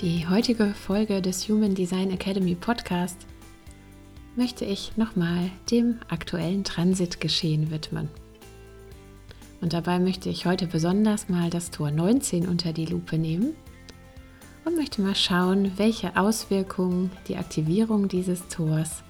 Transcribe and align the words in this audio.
Die 0.00 0.28
heutige 0.28 0.74
Folge 0.74 1.20
des 1.20 1.48
Human 1.48 1.74
Design 1.74 2.12
Academy 2.12 2.54
Podcast 2.54 3.26
möchte 4.36 4.64
ich 4.64 4.96
nochmal 4.96 5.50
dem 5.72 5.98
aktuellen 6.08 6.62
Transitgeschehen 6.62 7.72
widmen. 7.72 8.08
Und 9.60 9.72
dabei 9.72 9.98
möchte 9.98 10.28
ich 10.28 10.46
heute 10.46 10.68
besonders 10.68 11.28
mal 11.28 11.50
das 11.50 11.72
Tor 11.72 11.90
19 11.90 12.46
unter 12.46 12.72
die 12.72 12.86
Lupe 12.86 13.18
nehmen 13.18 13.56
und 14.64 14.76
möchte 14.76 15.02
mal 15.02 15.16
schauen, 15.16 15.72
welche 15.78 16.16
Auswirkungen 16.16 17.10
die 17.26 17.36
Aktivierung 17.36 18.06
dieses 18.06 18.46
Tors 18.46 19.02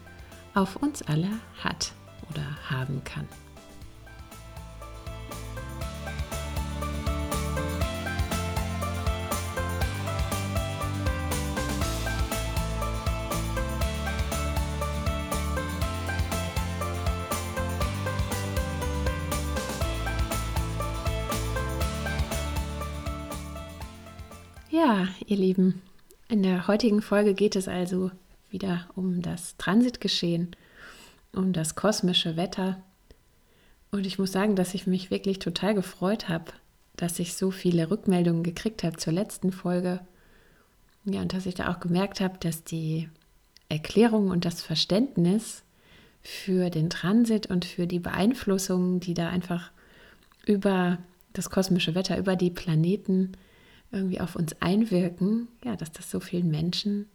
auf 0.54 0.76
uns 0.76 1.02
alle 1.02 1.28
hat 1.62 1.92
oder 2.30 2.46
haben 2.70 3.04
kann. 3.04 3.28
Ihr 25.28 25.36
Lieben, 25.36 25.82
in 26.28 26.42
der 26.42 26.68
heutigen 26.68 27.02
Folge 27.02 27.34
geht 27.34 27.54
es 27.54 27.68
also 27.68 28.10
wieder 28.50 28.88
um 28.94 29.20
das 29.20 29.56
Transitgeschehen, 29.58 30.56
um 31.34 31.52
das 31.52 31.74
kosmische 31.74 32.36
Wetter. 32.36 32.82
Und 33.90 34.06
ich 34.06 34.18
muss 34.18 34.32
sagen, 34.32 34.56
dass 34.56 34.74
ich 34.74 34.86
mich 34.86 35.10
wirklich 35.10 35.38
total 35.38 35.74
gefreut 35.74 36.28
habe, 36.28 36.46
dass 36.96 37.18
ich 37.18 37.34
so 37.34 37.50
viele 37.50 37.90
Rückmeldungen 37.90 38.42
gekriegt 38.42 38.82
habe 38.84 38.96
zur 38.96 39.12
letzten 39.12 39.52
Folge. 39.52 40.00
Ja, 41.04 41.20
und 41.20 41.34
dass 41.34 41.46
ich 41.46 41.54
da 41.54 41.70
auch 41.70 41.80
gemerkt 41.80 42.20
habe, 42.20 42.38
dass 42.38 42.64
die 42.64 43.08
Erklärung 43.68 44.28
und 44.30 44.46
das 44.46 44.62
Verständnis 44.62 45.62
für 46.22 46.70
den 46.70 46.88
Transit 46.88 47.46
und 47.46 47.66
für 47.66 47.86
die 47.86 48.00
Beeinflussungen, 48.00 49.00
die 49.00 49.14
da 49.14 49.28
einfach 49.28 49.70
über 50.46 50.98
das 51.34 51.50
kosmische 51.50 51.94
Wetter, 51.94 52.16
über 52.16 52.34
die 52.34 52.50
Planeten 52.50 53.32
irgendwie 53.90 54.20
auf 54.20 54.36
uns 54.36 54.60
einwirken, 54.60 55.48
ja, 55.64 55.76
dass 55.76 55.92
das 55.92 56.10
so 56.10 56.20
vielen 56.20 56.50
Menschen 56.50 57.06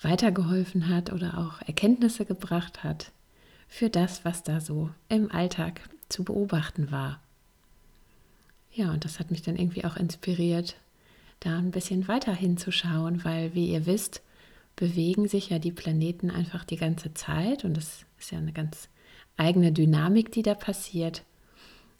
weitergeholfen 0.00 0.88
hat 0.88 1.12
oder 1.12 1.38
auch 1.38 1.66
Erkenntnisse 1.66 2.24
gebracht 2.24 2.84
hat 2.84 3.12
für 3.68 3.88
das, 3.88 4.24
was 4.24 4.42
da 4.42 4.60
so 4.60 4.90
im 5.08 5.30
Alltag 5.30 5.80
zu 6.08 6.24
beobachten 6.24 6.90
war. 6.90 7.20
Ja, 8.72 8.92
und 8.92 9.04
das 9.04 9.18
hat 9.18 9.30
mich 9.30 9.42
dann 9.42 9.56
irgendwie 9.56 9.84
auch 9.84 9.96
inspiriert, 9.96 10.76
da 11.40 11.58
ein 11.58 11.70
bisschen 11.70 12.08
weiter 12.08 12.34
hinzuschauen, 12.34 13.24
weil, 13.24 13.54
wie 13.54 13.70
ihr 13.70 13.86
wisst, 13.86 14.22
bewegen 14.76 15.28
sich 15.28 15.50
ja 15.50 15.58
die 15.58 15.72
Planeten 15.72 16.30
einfach 16.30 16.64
die 16.64 16.76
ganze 16.76 17.12
Zeit 17.14 17.64
und 17.64 17.76
es 17.76 18.06
ist 18.18 18.30
ja 18.30 18.38
eine 18.38 18.52
ganz 18.52 18.88
eigene 19.36 19.72
Dynamik, 19.72 20.32
die 20.32 20.42
da 20.42 20.54
passiert, 20.54 21.24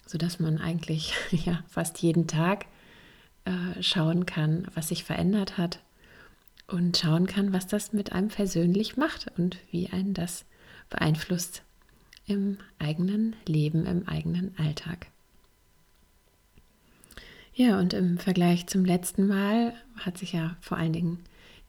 sodass 0.06 0.38
man 0.38 0.58
eigentlich 0.58 1.14
ja 1.30 1.62
fast 1.68 2.00
jeden 2.02 2.26
Tag 2.26 2.66
äh, 3.44 3.82
schauen 3.82 4.26
kann, 4.26 4.66
was 4.74 4.88
sich 4.88 5.04
verändert 5.04 5.58
hat 5.58 5.80
und 6.66 6.96
schauen 6.96 7.26
kann, 7.26 7.52
was 7.52 7.66
das 7.66 7.92
mit 7.92 8.12
einem 8.12 8.28
persönlich 8.28 8.96
macht 8.96 9.26
und 9.36 9.58
wie 9.70 9.88
einen 9.90 10.14
das 10.14 10.44
beeinflusst 10.90 11.62
im 12.26 12.58
eigenen 12.78 13.36
Leben, 13.46 13.84
im 13.86 14.08
eigenen 14.08 14.56
Alltag. 14.58 15.06
Ja, 17.54 17.78
und 17.78 17.92
im 17.92 18.18
Vergleich 18.18 18.66
zum 18.66 18.84
letzten 18.84 19.26
Mal 19.26 19.74
hat 19.96 20.16
sich 20.16 20.32
ja 20.32 20.56
vor 20.60 20.78
allen 20.78 20.94
Dingen 20.94 21.18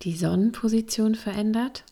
die 0.04 0.16
Sonnenposition 0.16 1.16
verändert. 1.16 1.84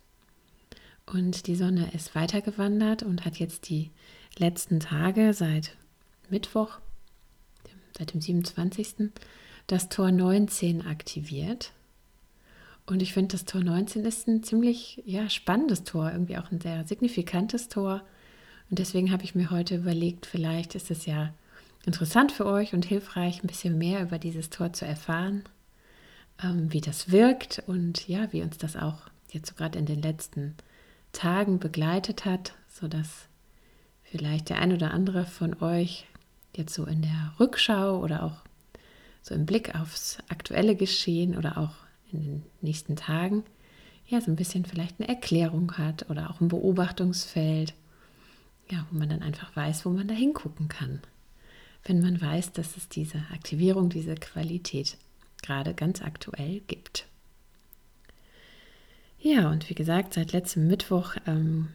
Und 1.06 1.48
die 1.48 1.56
Sonne 1.56 1.92
ist 1.94 2.16
weitergewandert 2.16 3.04
und 3.04 3.26
hat 3.26 3.38
jetzt 3.38 3.68
die 3.70 3.90
letzten 4.38 4.80
Tage 4.80 5.34
seit 5.34 5.76
Mittwoch, 6.30 6.80
seit 7.98 8.14
dem 8.14 8.22
27 8.22 9.12
das 9.72 9.90
Tor 9.90 10.12
19 10.12 10.86
aktiviert. 10.86 11.72
Und 12.86 13.02
ich 13.02 13.14
finde, 13.14 13.34
das 13.34 13.46
Tor 13.46 13.62
19 13.62 14.04
ist 14.06 14.28
ein 14.28 14.44
ziemlich 14.44 15.02
ja, 15.06 15.30
spannendes 15.30 15.84
Tor, 15.84 16.12
irgendwie 16.12 16.38
auch 16.38 16.52
ein 16.52 16.60
sehr 16.60 16.86
signifikantes 16.86 17.70
Tor. 17.70 18.02
Und 18.70 18.80
deswegen 18.80 19.12
habe 19.12 19.24
ich 19.24 19.34
mir 19.34 19.50
heute 19.50 19.76
überlegt, 19.76 20.26
vielleicht 20.26 20.76
ist 20.76 20.92
es 20.92 21.06
ja 21.06 21.34
interessant 21.86 22.32
für 22.32 22.46
euch 22.46 22.74
und 22.74 22.86
hilfreich, 22.86 23.44
ein 23.44 23.48
bisschen 23.48 23.78
mehr 23.78 24.02
über 24.02 24.20
dieses 24.20 24.50
Tor 24.50 24.74
zu 24.74 24.86
erfahren, 24.86 25.44
ähm, 26.44 26.74
wie 26.74 26.82
das 26.82 27.12
wirkt 27.12 27.64
und 27.68 28.08
ja, 28.08 28.32
wie 28.34 28.42
uns 28.42 28.58
das 28.58 28.76
auch 28.76 28.98
jetzt 29.30 29.50
so 29.50 29.56
gerade 29.56 29.80
in 29.80 29.86
den 29.86 30.02
letzten 30.02 30.56
Tagen 31.14 31.60
begleitet 31.60 32.26
hat, 32.26 32.54
sodass 32.68 33.28
vielleicht 34.04 34.50
der 34.50 34.60
ein 34.60 34.74
oder 34.74 34.92
andere 34.92 35.26
von 35.26 35.62
euch 35.62 36.08
jetzt 36.56 36.74
so 36.74 36.86
in 36.86 37.02
der 37.02 37.34
Rückschau 37.40 38.00
oder 38.00 38.24
auch 38.24 38.51
so 39.22 39.36
im 39.36 39.46
Blick 39.46 39.76
aufs 39.76 40.18
aktuelle 40.30 40.76
Geschehen 40.76 41.38
oder 41.38 41.58
auch 41.58 41.76
in 42.12 42.22
den 42.22 42.44
nächsten 42.62 42.96
Tagen, 42.96 43.44
ja, 44.08 44.20
so 44.20 44.30
ein 44.30 44.36
bisschen 44.36 44.66
vielleicht 44.66 45.00
eine 45.00 45.08
Erklärung 45.08 45.78
hat 45.78 46.10
oder 46.10 46.30
auch 46.30 46.42
ein 46.42 46.50
Beobachtungsfeld, 46.50 47.74
ja, 48.70 48.86
wo 48.92 48.98
man 48.98 49.10
dann 49.10 49.22
einfach 49.22 49.56
weiß, 49.56 49.86
wo 49.86 49.90
man 49.90 50.08
da 50.08 50.14
hingucken 50.14 50.68
kann. 50.68 51.02
Wenn 51.84 52.02
man 52.02 52.20
weiß, 52.20 52.52
dass 52.52 52.78
es 52.78 52.90
diese 52.90 53.20
Aktivierung, 53.34 53.90
diese 53.90 54.16
Qualität 54.16 54.98
gerade 55.42 55.74
ganz 55.74 56.02
aktuell 56.02 56.60
gibt. 56.68 57.08
Ja, 59.20 59.50
und 59.50 59.70
wie 59.70 59.76
gesagt, 59.76 60.14
seit 60.14 60.32
letztem 60.32 60.68
Mittwoch 60.68 61.16
ähm, 61.28 61.70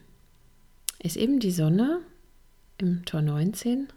ist 0.99 1.17
eben 1.17 1.41
die 1.41 1.51
Sonne 1.51 2.01
im 2.79 3.05
Tor 3.05 3.23
19 3.23 3.89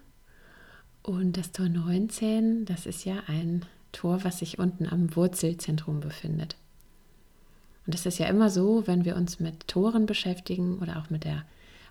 und 1.03 1.37
das 1.37 1.51
Tor 1.51 1.69
19, 1.69 2.65
das 2.65 2.85
ist 2.85 3.05
ja 3.05 3.23
ein 3.27 3.65
Tor, 3.91 4.23
was 4.23 4.39
sich 4.39 4.59
unten 4.59 4.87
am 4.87 5.15
Wurzelzentrum 5.15 5.99
befindet. 5.99 6.55
Und 7.85 7.95
es 7.95 8.05
ist 8.05 8.19
ja 8.19 8.27
immer 8.27 8.49
so, 8.49 8.85
wenn 8.85 9.05
wir 9.05 9.15
uns 9.15 9.39
mit 9.39 9.67
Toren 9.67 10.05
beschäftigen 10.05 10.77
oder 10.79 10.97
auch 10.99 11.09
mit 11.09 11.23
der 11.23 11.43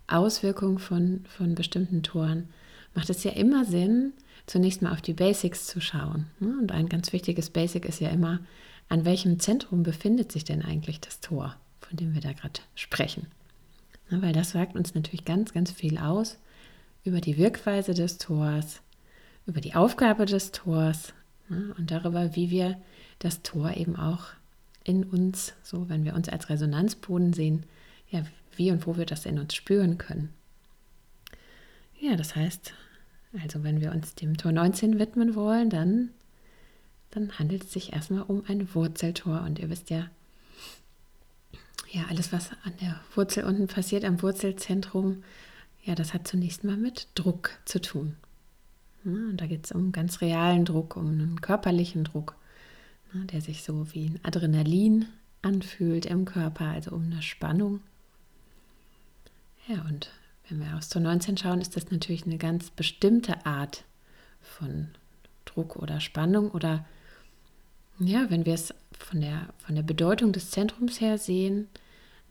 Auswirkung 0.07 0.79
von, 0.79 1.25
von 1.29 1.55
bestimmten 1.55 2.03
Toren, 2.03 2.49
macht 2.95 3.11
es 3.11 3.25
ja 3.25 3.33
immer 3.33 3.65
Sinn, 3.65 4.13
zunächst 4.47 4.81
mal 4.81 4.93
auf 4.93 5.03
die 5.03 5.13
Basics 5.13 5.67
zu 5.67 5.81
schauen. 5.81 6.27
Ne? 6.41 6.57
Und 6.61 6.73
ein 6.73 6.89
ganz 6.89 7.13
wichtiges 7.13 7.51
Basic 7.51 7.85
ist 7.85 8.01
ja 8.01 8.11
immer, 8.11 8.41
an 8.89 9.05
welchem 9.05 9.39
Zentrum 9.39 9.83
befindet 9.83 10.33
sich 10.33 10.45
denn 10.45 10.63
eigentlich 10.63 11.01
das 11.01 11.21
Tor, 11.21 11.57
von 11.81 11.97
dem 11.97 12.15
wir 12.15 12.21
da 12.21 12.33
gerade 12.33 12.61
sprechen. 12.75 13.27
Ne, 14.11 14.23
weil 14.23 14.33
das 14.33 14.51
sagt 14.51 14.75
uns 14.77 14.95
natürlich 14.95 15.25
ganz, 15.25 15.53
ganz 15.53 15.71
viel 15.71 15.99
aus 15.99 16.39
über 17.05 17.21
die 17.21 17.37
Wirkweise 17.37 17.95
des 17.95 18.19
Tors, 18.19 18.81
über 19.49 19.61
die 19.61 19.75
Aufgabe 19.75 20.27
des 20.27 20.53
Tors 20.53 21.15
ne, 21.49 21.75
und 21.79 21.91
darüber, 21.91 22.37
wie 22.37 22.51
wir 22.51 22.81
das 23.19 23.43
Tor 23.43 23.77
eben 23.77 23.97
auch 23.97 24.27
in 24.85 25.05
uns, 25.05 25.55
so 25.63 25.89
wenn 25.89 26.05
wir 26.05 26.15
uns 26.15 26.29
als 26.29 26.51
Resonanzboden 26.51 27.33
sehen, 27.33 27.65
ja, 28.11 28.23
wie 28.55 28.71
und 28.71 28.87
wo 28.87 28.97
wir 28.97 29.07
das 29.07 29.27
in 29.27 29.39
uns 29.39 29.55
spüren 29.55 29.99
können. 29.99 30.33
Ja, 31.99 32.15
das 32.15 32.37
heißt, 32.37 32.75
also 33.43 33.65
wenn 33.65 33.81
wir 33.81 33.91
uns 33.91 34.15
dem 34.15 34.37
Tor 34.37 34.53
19 34.53 34.99
widmen 34.99 35.35
wollen, 35.35 35.71
dann, 35.71 36.11
dann 37.11 37.39
handelt 37.39 37.65
es 37.65 37.73
sich 37.73 37.93
erstmal 37.93 38.23
um 38.23 38.45
ein 38.47 38.75
Wurzeltor. 38.75 39.43
Und 39.43 39.59
ihr 39.59 39.71
wisst 39.71 39.91
ja, 39.91 40.09
ja, 41.91 42.05
alles, 42.09 42.33
was 42.33 42.51
an 42.65 42.75
der 42.81 43.01
Wurzel 43.15 43.45
unten 43.45 43.67
passiert, 43.67 44.05
am 44.05 44.21
Wurzelzentrum, 44.23 45.25
ja, 45.85 45.95
das 45.95 46.13
hat 46.13 46.29
zunächst 46.29 46.65
mal 46.65 46.77
mit 46.77 47.09
Druck 47.15 47.51
zu 47.65 47.81
tun. 47.81 48.17
Ne? 49.09 49.31
Und 49.31 49.41
da 49.41 49.47
geht 49.47 49.65
es 49.65 49.73
um 49.73 49.93
ganz 49.93 50.21
realen 50.21 50.65
Druck, 50.65 50.97
um 50.97 51.07
einen 51.09 51.41
körperlichen 51.41 52.05
Druck, 52.05 52.37
ne, 53.13 53.25
der 53.27 53.41
sich 53.41 53.63
so 53.63 53.93
wie 53.93 54.07
ein 54.07 54.21
Adrenalin 54.23 55.07
anfühlt 55.43 56.07
im 56.07 56.25
Körper, 56.25 56.67
also 56.67 56.93
um 56.93 57.05
eine 57.05 57.23
Spannung. 57.23 57.81
Ja, 59.67 59.83
und 59.83 60.11
wenn 60.49 60.61
wir 60.61 60.77
aufs 60.77 60.89
Tor 60.89 61.03
19 61.03 61.37
schauen, 61.37 61.61
ist 61.61 61.77
das 61.77 61.91
natürlich 61.91 62.25
eine 62.25 62.39
ganz 62.39 62.71
bestimmte 62.71 63.45
Art 63.45 63.85
von 64.41 64.89
Druck 65.45 65.77
oder 65.77 66.01
Spannung 66.01 66.51
oder 66.51 66.85
ja, 67.99 68.31
wenn 68.31 68.47
wir 68.47 68.55
es 68.55 68.73
von 68.99 69.21
der, 69.21 69.49
von 69.59 69.75
der 69.75 69.83
Bedeutung 69.83 70.33
des 70.33 70.51
Zentrums 70.51 71.01
her 71.01 71.19
sehen, 71.19 71.69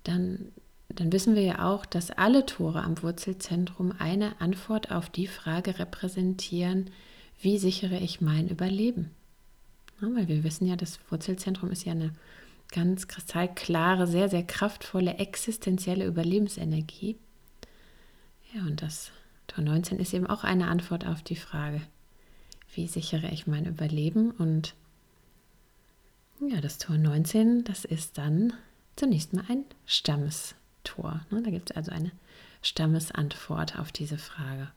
dann, 0.03 0.51
dann 0.89 1.11
wissen 1.11 1.35
wir 1.35 1.43
ja 1.43 1.69
auch, 1.69 1.85
dass 1.85 2.11
alle 2.11 2.45
Tore 2.45 2.83
am 2.83 3.01
Wurzelzentrum 3.01 3.93
eine 3.97 4.39
Antwort 4.39 4.91
auf 4.91 5.09
die 5.09 5.27
Frage 5.27 5.79
repräsentieren, 5.79 6.89
wie 7.39 7.57
sichere 7.57 7.99
ich 7.99 8.21
mein 8.21 8.47
Überleben? 8.47 9.11
Ja, 10.01 10.07
weil 10.15 10.27
wir 10.27 10.43
wissen 10.43 10.67
ja, 10.67 10.75
das 10.75 10.99
Wurzelzentrum 11.09 11.71
ist 11.71 11.85
ja 11.85 11.91
eine 11.91 12.13
ganz 12.71 13.07
kristallklare, 13.07 14.07
sehr, 14.07 14.29
sehr 14.29 14.43
kraftvolle, 14.43 15.15
existenzielle 15.15 16.05
Überlebensenergie. 16.05 17.17
Ja, 18.53 18.61
und 18.61 18.81
das 18.81 19.11
Tor 19.47 19.63
19 19.63 19.99
ist 19.99 20.13
eben 20.13 20.27
auch 20.27 20.43
eine 20.43 20.67
Antwort 20.67 21.05
auf 21.05 21.21
die 21.21 21.35
Frage, 21.35 21.81
wie 22.73 22.87
sichere 22.87 23.29
ich 23.31 23.47
mein 23.47 23.65
Überleben? 23.65 24.31
Und 24.31 24.75
ja, 26.39 26.61
das 26.61 26.77
Tor 26.77 26.97
19, 26.97 27.63
das 27.63 27.85
ist 27.85 28.17
dann 28.17 28.53
zunächst 28.95 29.33
mal 29.33 29.45
ein 29.47 29.65
Stammestor. 30.87 31.21
Ne? 31.29 31.41
Da 31.43 31.51
gibt 31.51 31.71
es 31.71 31.75
also 31.75 31.91
eine 31.91 32.11
Stammesantwort 32.61 33.77
auf 33.77 33.91
diese 33.91 34.17
Frage. 34.17 34.69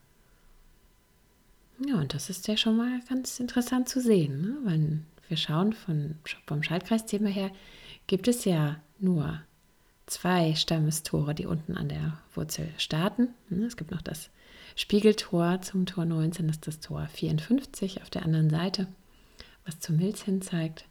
Ja, 1.87 1.97
und 1.97 2.12
das 2.12 2.29
ist 2.29 2.47
ja 2.47 2.57
schon 2.57 2.77
mal 2.77 3.01
ganz 3.09 3.41
interessant 3.41 3.89
zu 3.89 4.01
sehen. 4.01 4.41
Ne? 4.43 4.57
Wenn 4.65 5.07
wir 5.29 5.37
schauen 5.37 5.73
von, 5.73 6.17
vom 6.47 6.62
Schaltkreisthema 6.62 7.29
her, 7.29 7.51
gibt 8.07 8.29
es 8.29 8.45
ja 8.45 8.81
nur 8.99 9.41
zwei 10.07 10.55
Stammestore, 10.55 11.35
die 11.35 11.47
unten 11.47 11.77
an 11.77 11.89
der 11.89 12.19
Wurzel 12.35 12.69
starten. 12.77 13.29
Ne? 13.49 13.67
Es 13.67 13.77
gibt 13.77 13.93
noch 13.93 14.03
das 14.03 14.31
Spiegeltor 14.77 15.62
zum 15.62 15.87
Tor 15.87 16.05
19, 16.05 16.49
das 16.49 16.57
ist 16.57 16.67
das 16.67 16.81
Tor 16.81 17.07
54 17.07 18.03
auf 18.03 18.11
der 18.11 18.25
anderen 18.25 18.51
Seite, 18.51 18.89
was 19.65 19.81
zum 19.81 19.97
Milz 19.97 20.23
hin 20.23 20.43
zeigt. 20.43 20.85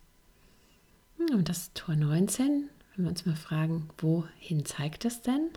Und 1.31 1.49
das 1.49 1.73
Tor 1.73 1.95
19, 1.95 2.69
wenn 2.99 3.05
wir 3.05 3.11
uns 3.11 3.25
mal 3.25 3.37
fragen, 3.37 3.87
wohin 3.97 4.65
zeigt 4.65 5.05
es 5.05 5.21
denn? 5.21 5.49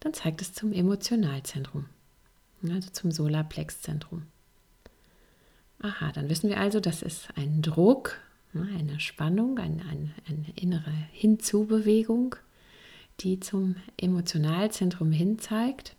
Dann 0.00 0.12
zeigt 0.12 0.40
es 0.42 0.52
zum 0.52 0.72
Emotionalzentrum 0.72 1.86
also 2.70 2.90
zum 2.90 3.10
Solarplexzentrum. 3.10 4.22
Aha, 5.80 6.12
dann 6.12 6.28
wissen 6.28 6.48
wir 6.48 6.58
also, 6.58 6.78
das 6.78 7.02
ist 7.02 7.28
ein 7.36 7.62
Druck, 7.62 8.18
ne, 8.52 8.68
eine 8.78 9.00
Spannung, 9.00 9.58
eine, 9.58 9.82
eine, 9.82 10.10
eine 10.28 10.46
innere 10.54 10.92
Hinzubewegung, 11.12 12.36
die 13.20 13.40
zum 13.40 13.76
Emotionalzentrum 13.96 15.10
hin 15.10 15.38
zeigt. 15.38 15.96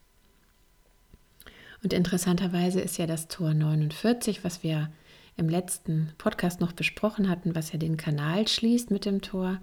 Und 1.83 1.91
interessanterweise 1.91 2.79
ist 2.79 2.97
ja 2.97 3.07
das 3.07 3.27
Tor 3.27 3.53
49, 3.53 4.43
was 4.45 4.63
wir 4.63 4.89
im 5.35 5.49
letzten 5.49 6.11
Podcast 6.17 6.61
noch 6.61 6.71
besprochen 6.71 7.29
hatten, 7.29 7.55
was 7.55 7.73
ja 7.73 7.79
den 7.79 7.97
Kanal 7.97 8.47
schließt 8.47 8.89
mit 8.91 9.03
dem 9.03 9.21
Tor 9.21 9.59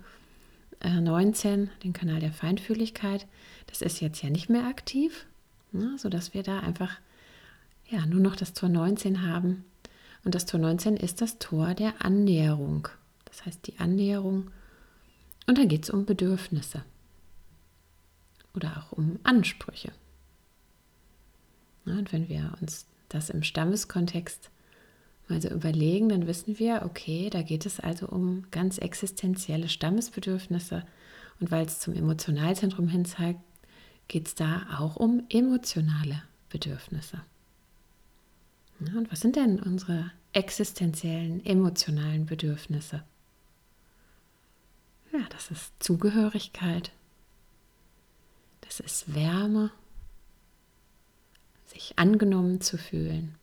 19, 0.83 1.65
äh, 1.65 1.69
den 1.83 1.93
Kanal 1.93 2.21
der 2.21 2.33
Feinfühligkeit, 2.33 3.27
das 3.67 3.83
ist 3.83 4.01
jetzt 4.01 4.23
ja 4.23 4.31
nicht 4.31 4.49
mehr 4.49 4.67
aktiv, 4.67 5.27
ne, 5.73 5.97
sodass 5.99 6.35
wir 6.35 6.43
da 6.43 6.61
einfach 6.61 6.99
ja, 7.89 8.07
nur 8.07 8.21
noch 8.21 8.37
das 8.37 8.53
Tor 8.53 8.69
19 8.69 9.27
haben. 9.27 9.65
Und 10.25 10.35
das 10.35 10.47
Tor 10.47 10.61
19 10.61 10.97
ist 10.97 11.21
das 11.21 11.39
Tor 11.39 11.75
der 11.75 12.05
Annäherung. 12.05 12.89
Das 13.25 13.45
heißt 13.47 13.67
die 13.67 13.79
Annäherung. 13.79 14.51
Und 15.47 15.59
dann 15.59 15.69
geht 15.69 15.85
es 15.85 15.91
um 15.91 16.05
Bedürfnisse 16.05 16.85
oder 18.55 18.77
auch 18.79 18.93
um 18.93 19.19
Ansprüche. 19.23 19.93
Ja, 21.87 21.95
und 21.95 22.13
wenn 22.13 22.29
wir 22.29 22.55
uns 22.61 22.87
das 23.09 23.31
im 23.31 23.43
Stammeskontext 23.43 24.51
mal 25.31 25.41
so 25.41 25.49
überlegen, 25.49 26.09
dann 26.09 26.27
wissen 26.27 26.59
wir, 26.59 26.83
okay, 26.85 27.31
da 27.31 27.43
geht 27.43 27.67
es 27.67 27.81
also 27.81 28.07
um 28.09 28.45
ganz 28.51 28.79
existenzielle 28.79 29.69
Stammesbedürfnisse. 29.69 30.85
Und 31.41 31.51
weil 31.51 31.67
es 31.67 31.81
zum 31.81 31.95
Emotionalzentrum 31.95 32.89
hin 32.89 33.05
zeigt, 33.05 33.41
geht 34.09 34.27
es 34.27 34.35
da 34.35 34.67
auch 34.79 34.97
um 34.97 35.23
emotionale 35.31 36.23
Bedürfnisse. 36.49 37.23
Und 38.81 39.11
was 39.11 39.21
sind 39.21 39.37
denn 39.37 39.61
unsere 39.61 40.11
existenziellen, 40.33 41.45
emotionalen 41.45 42.27
Bedürfnisse? 42.27 43.03
Ja, 45.13 45.21
das 45.31 45.51
ist 45.51 45.73
Zugehörigkeit, 45.81 46.93
das 48.63 48.81
ist 48.81 49.15
Wärme, 49.15 49.71
sich 51.67 51.99
angenommen 51.99 52.61
zu 52.61 52.79
fühlen, 52.79 53.35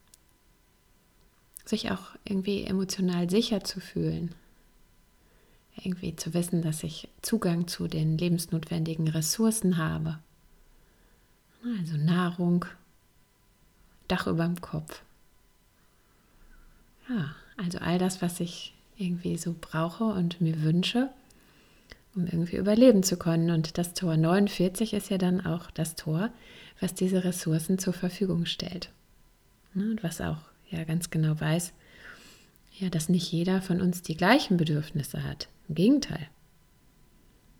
sich 1.68 1.92
auch 1.92 2.16
irgendwie 2.24 2.64
emotional 2.64 3.30
sicher 3.30 3.64
zu 3.64 3.80
fühlen, 3.80 4.34
irgendwie 5.84 6.16
zu 6.16 6.34
wissen, 6.34 6.62
dass 6.62 6.84
ich 6.84 7.08
Zugang 7.22 7.68
zu 7.68 7.88
den 7.88 8.18
lebensnotwendigen 8.18 9.08
Ressourcen 9.08 9.78
habe, 9.78 10.19
also 11.80 11.98
Nahrung, 11.98 12.66
Dach 14.08 14.28
über 14.28 14.46
dem 14.46 14.62
Kopf. 14.62 15.02
Ja, 17.10 17.36
also 17.58 17.80
all 17.80 17.98
das, 17.98 18.22
was 18.22 18.40
ich 18.40 18.74
irgendwie 18.98 19.38
so 19.38 19.56
brauche 19.60 20.06
und 20.06 20.42
mir 20.42 20.62
wünsche, 20.62 21.10
um 22.16 22.25
irgendwie 22.25 22.58
überleben 22.58 23.04
zu 23.04 23.18
können. 23.18 23.52
Und 23.52 23.78
das 23.78 23.94
Tor 23.94 24.18
49 24.18 24.94
ist 24.94 25.10
ja 25.10 25.18
dann 25.18 25.46
auch 25.46 25.69
das 25.72 25.96
Tor, 25.96 26.30
was 26.80 26.94
diese 26.94 27.24
Ressourcen 27.24 27.80
zur 27.80 27.94
Verfügung 27.94 28.46
stellt. 28.46 28.90
Ne, 29.74 29.92
und 29.92 30.04
was 30.04 30.22
auch 30.22 30.40
ja 30.69 30.84
ganz 30.84 31.10
genau 31.10 31.40
weiß, 31.40 31.74
ja, 32.80 32.90
dass 32.90 33.10
nicht 33.10 33.31
jeder 33.31 33.62
von 33.62 33.81
uns 33.81 34.02
die 34.02 34.18
gleichen 34.18 34.58
Bedürfnisse 34.58 35.24
hat. 35.24 35.50
Im 35.68 35.75
Gegenteil. 35.75 36.28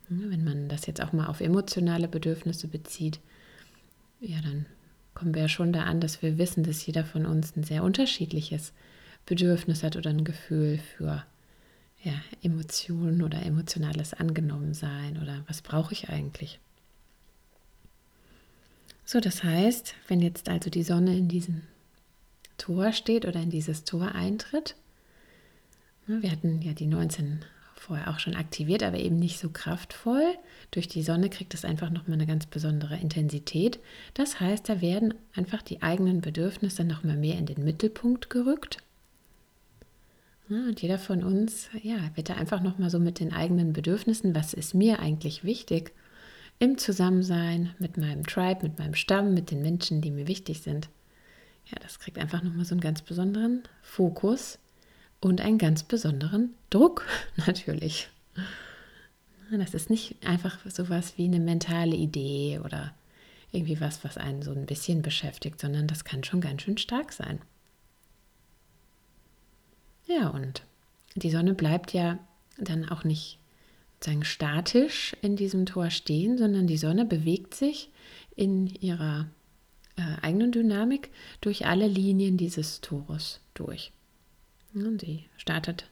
Wenn 0.10 0.44
man 0.44 0.70
das 0.70 0.86
jetzt 0.86 1.02
auch 1.02 1.12
mal 1.12 1.26
auf 1.26 1.42
emotionale 1.42 2.08
Bedürfnisse 2.08 2.68
bezieht, 2.68 3.20
ja, 4.22 4.40
dann 4.42 4.66
kommen 5.14 5.34
wir 5.34 5.44
ja 5.44 5.50
schon 5.50 5.74
da 5.74 5.84
an, 5.84 6.00
dass 6.00 6.22
wir 6.22 6.38
wissen, 6.38 6.64
dass 6.64 6.86
jeder 6.86 7.04
von 7.04 7.26
uns 7.26 7.56
ein 7.56 7.64
sehr 7.64 7.84
unterschiedliches 7.84 8.74
Bedürfnis 9.26 9.84
hat 9.84 9.96
oder 9.96 10.12
ein 10.12 10.24
Gefühl 10.24 10.78
für 10.78 11.26
ja, 12.04 12.14
Emotionen 12.42 13.24
oder 13.24 13.44
emotionales 13.44 14.14
Angenommensein 14.14 15.18
oder 15.22 15.44
was 15.48 15.62
brauche 15.62 15.94
ich 15.94 16.10
eigentlich. 16.10 16.60
So, 19.04 19.20
das 19.20 19.44
heißt, 19.44 19.96
wenn 20.08 20.22
jetzt 20.22 20.50
also 20.50 20.70
die 20.70 20.84
Sonne 20.84 21.18
in 21.18 21.28
diesem 21.28 21.64
Tor 22.58 22.92
steht 22.92 23.26
oder 23.26 23.42
in 23.42 23.50
dieses 23.50 23.84
Tor 23.84 24.14
eintritt, 24.14 24.76
wir 26.08 26.32
hatten 26.32 26.62
ja 26.62 26.72
die 26.72 26.88
19 26.88 27.42
vorher 27.76 28.10
auch 28.10 28.20
schon 28.20 28.36
aktiviert, 28.36 28.82
aber 28.82 28.98
eben 28.98 29.18
nicht 29.18 29.40
so 29.40 29.50
kraftvoll. 29.50 30.24
Durch 30.72 30.88
die 30.88 31.04
Sonne 31.04 31.30
kriegt 31.30 31.54
es 31.54 31.66
einfach 31.66 31.90
nochmal 31.90 32.16
eine 32.16 32.26
ganz 32.26 32.46
besondere 32.46 32.98
Intensität. 32.98 33.80
Das 34.14 34.40
heißt, 34.40 34.68
da 34.70 34.82
werden 34.82 35.14
einfach 35.36 35.62
die 35.62 35.82
eigenen 35.82 36.22
Bedürfnisse 36.22 36.84
nochmal 36.86 37.18
mehr 37.18 37.38
in 37.38 37.46
den 37.46 37.64
Mittelpunkt 37.64 38.30
gerückt. 38.30 38.78
und 40.50 40.82
jeder 40.82 40.98
von 40.98 41.24
uns, 41.24 41.70
ja, 41.84 41.98
wird 42.16 42.30
da 42.30 42.36
einfach 42.36 42.62
nochmal 42.62 42.90
so 42.90 43.00
mit 43.00 43.20
den 43.20 43.34
eigenen 43.34 43.74
Bedürfnissen, 43.74 44.34
was 44.34 44.54
ist 44.54 44.74
mir 44.74 45.00
eigentlich 45.00 45.44
wichtig, 45.44 45.92
im 46.60 46.78
Zusammensein 46.78 47.76
mit 47.80 47.98
meinem 47.98 48.26
Tribe, 48.26 48.64
mit 48.64 48.80
meinem 48.80 48.96
Stamm, 48.96 49.34
mit 49.34 49.52
den 49.52 49.62
Menschen, 49.62 50.02
die 50.02 50.10
mir 50.10 50.28
wichtig 50.28 50.62
sind. 50.62 50.90
Ja, 51.72 51.78
das 51.82 52.00
kriegt 52.00 52.18
einfach 52.18 52.44
nochmal 52.44 52.66
so 52.66 52.74
einen 52.74 52.82
ganz 52.82 53.02
besonderen 53.02 53.64
Fokus 53.82 54.60
und 55.20 55.42
einen 55.42 55.58
ganz 55.58 55.84
besonderen 55.84 56.54
Druck 56.70 57.06
natürlich. 57.46 58.10
Das 59.52 59.74
ist 59.74 59.90
nicht 59.90 60.26
einfach 60.26 60.60
sowas 60.70 61.14
wie 61.18 61.26
eine 61.26 61.40
mentale 61.40 61.96
Idee 61.96 62.60
oder 62.64 62.94
irgendwie 63.52 63.80
was, 63.80 64.04
was 64.04 64.18
einen 64.18 64.42
so 64.42 64.52
ein 64.52 64.66
bisschen 64.66 65.02
beschäftigt, 65.02 65.60
sondern 65.60 65.88
das 65.88 66.04
kann 66.04 66.24
schon 66.24 66.42
ganz 66.42 66.62
schön 66.62 66.78
stark 66.78 67.14
sein. 67.14 67.40
Ja, 70.06 70.30
und 70.30 70.64
die 71.16 71.32
Sonne 71.32 71.54
bleibt 71.54 71.94
ja 71.94 72.20
dann 72.58 72.88
auch 72.90 73.04
nicht 73.04 73.40
sozusagen 74.00 74.26
statisch 74.26 75.16
in 75.22 75.36
diesem 75.36 75.66
Tor 75.66 75.90
stehen, 75.90 76.38
sondern 76.38 76.68
die 76.68 76.78
Sonne 76.78 77.06
bewegt 77.06 77.56
sich 77.56 77.90
in 78.36 78.68
ihrer 78.68 79.28
äh, 79.98 80.22
eigenen 80.22 80.52
Dynamik 80.52 81.10
durch 81.42 81.66
alle 81.66 81.88
Linien 81.88 82.38
dieses 82.38 82.82
Tores 82.82 83.42
durch. 83.54 83.92
Sie 84.74 85.26
startet 85.38 85.90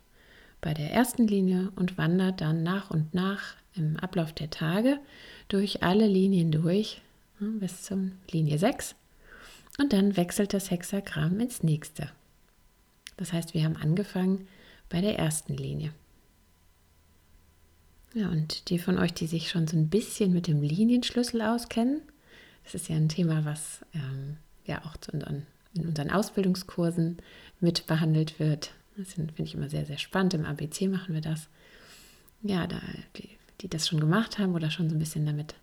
bei 0.62 0.74
der 0.74 0.92
ersten 0.92 1.28
Linie 1.28 1.72
und 1.76 1.98
wandert 1.98 2.42
dann 2.42 2.64
nach 2.64 2.92
und 2.92 3.14
nach 3.14 3.56
im 3.76 3.98
Ablauf 3.98 4.32
der 4.34 4.50
Tage 4.50 5.00
durch 5.48 5.84
alle 5.84 6.08
Linien 6.08 6.52
durch 6.52 7.02
bis 7.40 7.84
zum 7.84 8.14
Linie 8.32 8.58
6 8.58 8.96
und 9.78 9.92
dann 9.92 10.16
wechselt 10.16 10.54
das 10.54 10.72
Hexagramm 10.72 11.40
ins 11.40 11.64
nächste. 11.64 12.10
Das 13.18 13.34
heißt, 13.34 13.54
wir 13.54 13.64
haben 13.64 13.76
angefangen 13.76 14.48
bei 14.90 15.02
der 15.02 15.18
ersten 15.18 15.56
Linie. 15.56 15.92
Ja, 18.14 18.30
und 18.30 18.70
die 18.70 18.80
von 18.80 18.98
euch, 18.98 19.14
die 19.14 19.28
sich 19.28 19.50
schon 19.50 19.68
so 19.68 19.76
ein 19.76 19.90
bisschen 19.90 20.32
mit 20.32 20.48
dem 20.48 20.62
Linienschlüssel 20.62 21.42
auskennen, 21.42 22.02
Das 22.66 22.76
ist 22.76 22.90
ja 22.90 22.96
ein 22.96 23.10
Thema, 23.10 23.46
was 23.46 23.86
ähm, 23.94 24.38
ja 24.66 24.84
auch 24.86 24.96
unseren, 25.14 25.46
in 25.74 25.88
unseren 25.88 26.12
Ausbildungskursen 26.12 27.18
mit 27.60 27.88
behandelt 27.88 28.40
wird. 28.40 28.72
Das 28.98 29.14
finde 29.14 29.34
ich 29.38 29.54
immer 29.54 29.70
sehr, 29.70 29.86
sehr 29.86 29.98
spannend. 29.98 30.34
Im 30.34 30.46
ABC 30.46 30.88
machen 30.88 31.14
wir 31.14 31.22
das. 31.22 31.48
Ja, 32.42 32.68
da, 32.68 32.82
die, 33.18 33.30
die 33.62 33.70
das 33.70 33.88
schon 33.88 34.00
gemacht 34.00 34.40
haben 34.40 34.54
oder 34.56 34.72
schon 34.72 34.90
so 34.90 34.96
ein 34.96 35.00
bisschen 35.00 35.26
damit 35.26 35.56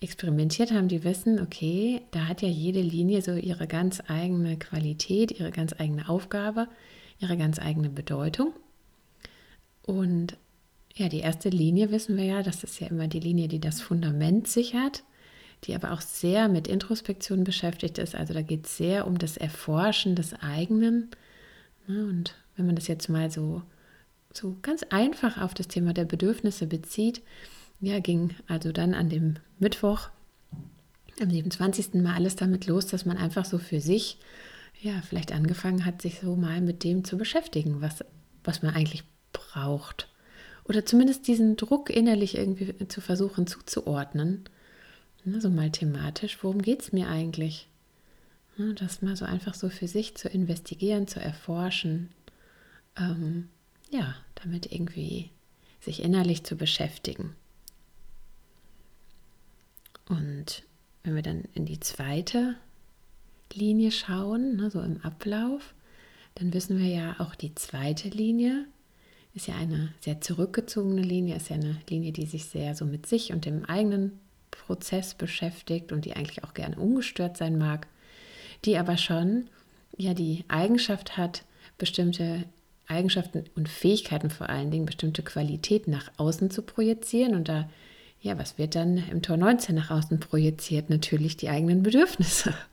experimentiert 0.00 0.72
haben, 0.72 0.88
die 0.88 1.04
wissen, 1.04 1.40
okay, 1.40 2.02
da 2.10 2.26
hat 2.26 2.42
ja 2.42 2.48
jede 2.48 2.82
Linie 2.82 3.22
so 3.22 3.32
ihre 3.32 3.66
ganz 3.66 4.02
eigene 4.08 4.58
Qualität, 4.58 5.32
ihre 5.32 5.50
ganz 5.50 5.74
eigene 5.78 6.08
Aufgabe, 6.08 6.68
ihre 7.18 7.36
ganz 7.36 7.58
eigene 7.58 7.88
Bedeutung. 7.88 8.52
Und 9.82 10.36
ja, 10.94 11.08
die 11.08 11.20
erste 11.20 11.48
Linie 11.48 11.90
wissen 11.90 12.16
wir 12.16 12.24
ja, 12.24 12.42
das 12.42 12.64
ist 12.64 12.80
ja 12.80 12.88
immer 12.88 13.08
die 13.08 13.20
Linie, 13.20 13.48
die 13.48 13.60
das 13.60 13.80
Fundament 13.80 14.48
sichert, 14.48 15.02
die 15.66 15.74
aber 15.74 15.92
auch 15.92 16.00
sehr 16.00 16.48
mit 16.48 16.68
Introspektion 16.68 17.44
beschäftigt 17.44 17.98
ist. 17.98 18.14
Also 18.14 18.34
da 18.34 18.42
geht 18.42 18.66
es 18.66 18.76
sehr 18.76 19.06
um 19.06 19.18
das 19.18 19.36
Erforschen 19.36 20.14
des 20.14 20.34
eigenen. 20.34 21.10
Ne, 21.86 22.04
und 22.04 22.34
wenn 22.56 22.66
man 22.66 22.76
das 22.76 22.86
jetzt 22.86 23.08
mal 23.08 23.30
so, 23.30 23.62
so 24.32 24.56
ganz 24.62 24.82
einfach 24.90 25.40
auf 25.40 25.54
das 25.54 25.68
Thema 25.68 25.92
der 25.92 26.04
Bedürfnisse 26.04 26.66
bezieht, 26.66 27.22
ja, 27.80 27.98
ging 28.00 28.34
also 28.46 28.72
dann 28.72 28.94
an 28.94 29.08
dem 29.08 29.36
Mittwoch, 29.58 30.08
am 31.20 31.30
27. 31.30 31.94
Mal 31.94 32.14
alles 32.14 32.36
damit 32.36 32.66
los, 32.66 32.86
dass 32.86 33.04
man 33.04 33.16
einfach 33.16 33.44
so 33.44 33.58
für 33.58 33.80
sich, 33.80 34.18
ja, 34.80 35.00
vielleicht 35.02 35.32
angefangen 35.32 35.84
hat, 35.84 36.02
sich 36.02 36.20
so 36.20 36.36
mal 36.36 36.60
mit 36.60 36.84
dem 36.84 37.04
zu 37.04 37.16
beschäftigen, 37.16 37.80
was, 37.80 38.04
was 38.44 38.62
man 38.62 38.74
eigentlich 38.74 39.04
braucht. 39.32 40.08
Oder 40.64 40.84
zumindest 40.84 41.26
diesen 41.28 41.56
Druck 41.56 41.90
innerlich 41.90 42.36
irgendwie 42.36 42.88
zu 42.88 43.00
versuchen 43.00 43.46
zuzuordnen. 43.46 44.44
Ne, 45.26 45.40
so 45.40 45.50
mal 45.50 45.70
thematisch, 45.70 46.38
worum 46.42 46.62
geht 46.62 46.82
es 46.82 46.92
mir 46.92 47.08
eigentlich? 47.08 47.68
Ne, 48.56 48.74
das 48.74 49.02
mal 49.02 49.16
so 49.16 49.24
einfach 49.24 49.54
so 49.54 49.68
für 49.68 49.88
sich 49.88 50.14
zu 50.14 50.28
investigieren, 50.28 51.08
zu 51.08 51.18
erforschen. 51.18 52.10
Ähm, 52.96 53.48
ja, 53.90 54.14
damit 54.36 54.70
irgendwie 54.70 55.30
sich 55.80 56.00
innerlich 56.00 56.44
zu 56.44 56.54
beschäftigen. 56.56 57.34
Und 60.08 60.62
wenn 61.02 61.16
wir 61.16 61.22
dann 61.22 61.42
in 61.54 61.66
die 61.66 61.80
zweite 61.80 62.54
Linie 63.52 63.90
schauen, 63.90 64.54
ne, 64.54 64.70
so 64.70 64.80
im 64.80 65.02
Ablauf, 65.02 65.74
dann 66.36 66.54
wissen 66.54 66.78
wir 66.78 66.86
ja 66.86 67.16
auch 67.18 67.34
die 67.34 67.54
zweite 67.56 68.08
Linie 68.08 68.66
ist 69.36 69.48
ja 69.48 69.56
eine 69.56 69.92
sehr 70.00 70.22
zurückgezogene 70.22 71.02
Linie, 71.02 71.36
ist 71.36 71.50
ja 71.50 71.56
eine 71.56 71.76
Linie, 71.90 72.10
die 72.12 72.24
sich 72.24 72.46
sehr 72.46 72.74
so 72.74 72.86
mit 72.86 73.06
sich 73.06 73.32
und 73.32 73.44
dem 73.44 73.66
eigenen 73.66 74.18
Prozess 74.50 75.14
beschäftigt 75.14 75.92
und 75.92 76.04
die 76.04 76.14
eigentlich 76.14 76.44
auch 76.44 76.54
gerne 76.54 76.76
ungestört 76.76 77.36
sein 77.36 77.58
mag, 77.58 77.86
die 78.64 78.78
aber 78.78 78.96
schon 78.96 79.48
ja 79.96 80.14
die 80.14 80.44
Eigenschaft 80.48 81.16
hat, 81.16 81.44
bestimmte 81.78 82.44
Eigenschaften 82.88 83.44
und 83.56 83.68
Fähigkeiten 83.68 84.30
vor 84.30 84.48
allen 84.48 84.70
Dingen, 84.70 84.86
bestimmte 84.86 85.22
Qualitäten 85.22 85.90
nach 85.90 86.10
außen 86.16 86.50
zu 86.50 86.62
projizieren 86.62 87.34
und 87.34 87.48
da 87.48 87.68
ja, 88.26 88.38
was 88.38 88.58
wird 88.58 88.74
dann 88.74 88.96
im 89.10 89.22
Tor 89.22 89.36
19 89.36 89.74
nach 89.74 89.90
außen 89.90 90.18
projiziert? 90.18 90.90
Natürlich 90.90 91.36
die 91.36 91.48
eigenen 91.48 91.82
Bedürfnisse. 91.82 92.54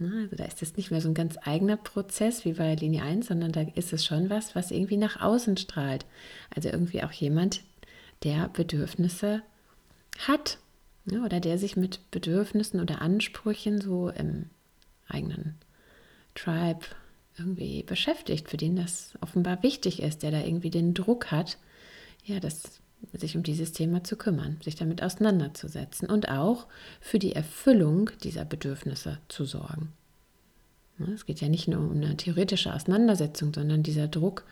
Also 0.00 0.34
da 0.34 0.46
ist 0.46 0.62
es 0.62 0.76
nicht 0.76 0.90
mehr 0.90 1.00
so 1.00 1.08
ein 1.08 1.14
ganz 1.14 1.36
eigener 1.44 1.76
Prozess 1.76 2.44
wie 2.44 2.54
bei 2.54 2.74
Linie 2.74 3.02
1, 3.02 3.28
sondern 3.28 3.52
da 3.52 3.60
ist 3.76 3.92
es 3.92 4.04
schon 4.04 4.30
was, 4.30 4.56
was 4.56 4.72
irgendwie 4.72 4.96
nach 4.96 5.20
außen 5.20 5.56
strahlt. 5.56 6.06
Also 6.52 6.70
irgendwie 6.70 7.04
auch 7.04 7.12
jemand, 7.12 7.60
der 8.24 8.48
Bedürfnisse 8.48 9.42
hat 10.18 10.58
oder 11.06 11.40
der 11.40 11.58
sich 11.58 11.76
mit 11.76 12.10
Bedürfnissen 12.10 12.80
oder 12.80 13.02
Ansprüchen 13.02 13.80
so 13.80 14.08
im 14.08 14.50
eigenen 15.08 15.56
Tribe 16.34 16.86
irgendwie 17.36 17.82
beschäftigt, 17.82 18.48
für 18.48 18.56
den 18.56 18.76
das 18.76 19.14
offenbar 19.20 19.62
wichtig 19.62 20.02
ist, 20.02 20.22
der 20.22 20.30
da 20.30 20.40
irgendwie 20.40 20.70
den 20.70 20.94
Druck 20.94 21.30
hat, 21.30 21.58
ja, 22.24 22.40
das 22.40 22.80
sich 23.12 23.36
um 23.36 23.42
dieses 23.42 23.72
Thema 23.72 24.04
zu 24.04 24.16
kümmern, 24.16 24.58
sich 24.62 24.76
damit 24.76 25.02
auseinanderzusetzen 25.02 26.08
und 26.08 26.28
auch 26.28 26.66
für 27.00 27.18
die 27.18 27.34
Erfüllung 27.34 28.10
dieser 28.22 28.44
Bedürfnisse 28.44 29.18
zu 29.28 29.44
sorgen. 29.44 29.92
Es 31.12 31.26
geht 31.26 31.40
ja 31.40 31.48
nicht 31.48 31.66
nur 31.66 31.80
um 31.80 31.92
eine 31.92 32.16
theoretische 32.16 32.72
Auseinandersetzung, 32.72 33.52
sondern 33.52 33.82
dieser 33.82 34.06
Druck, 34.06 34.44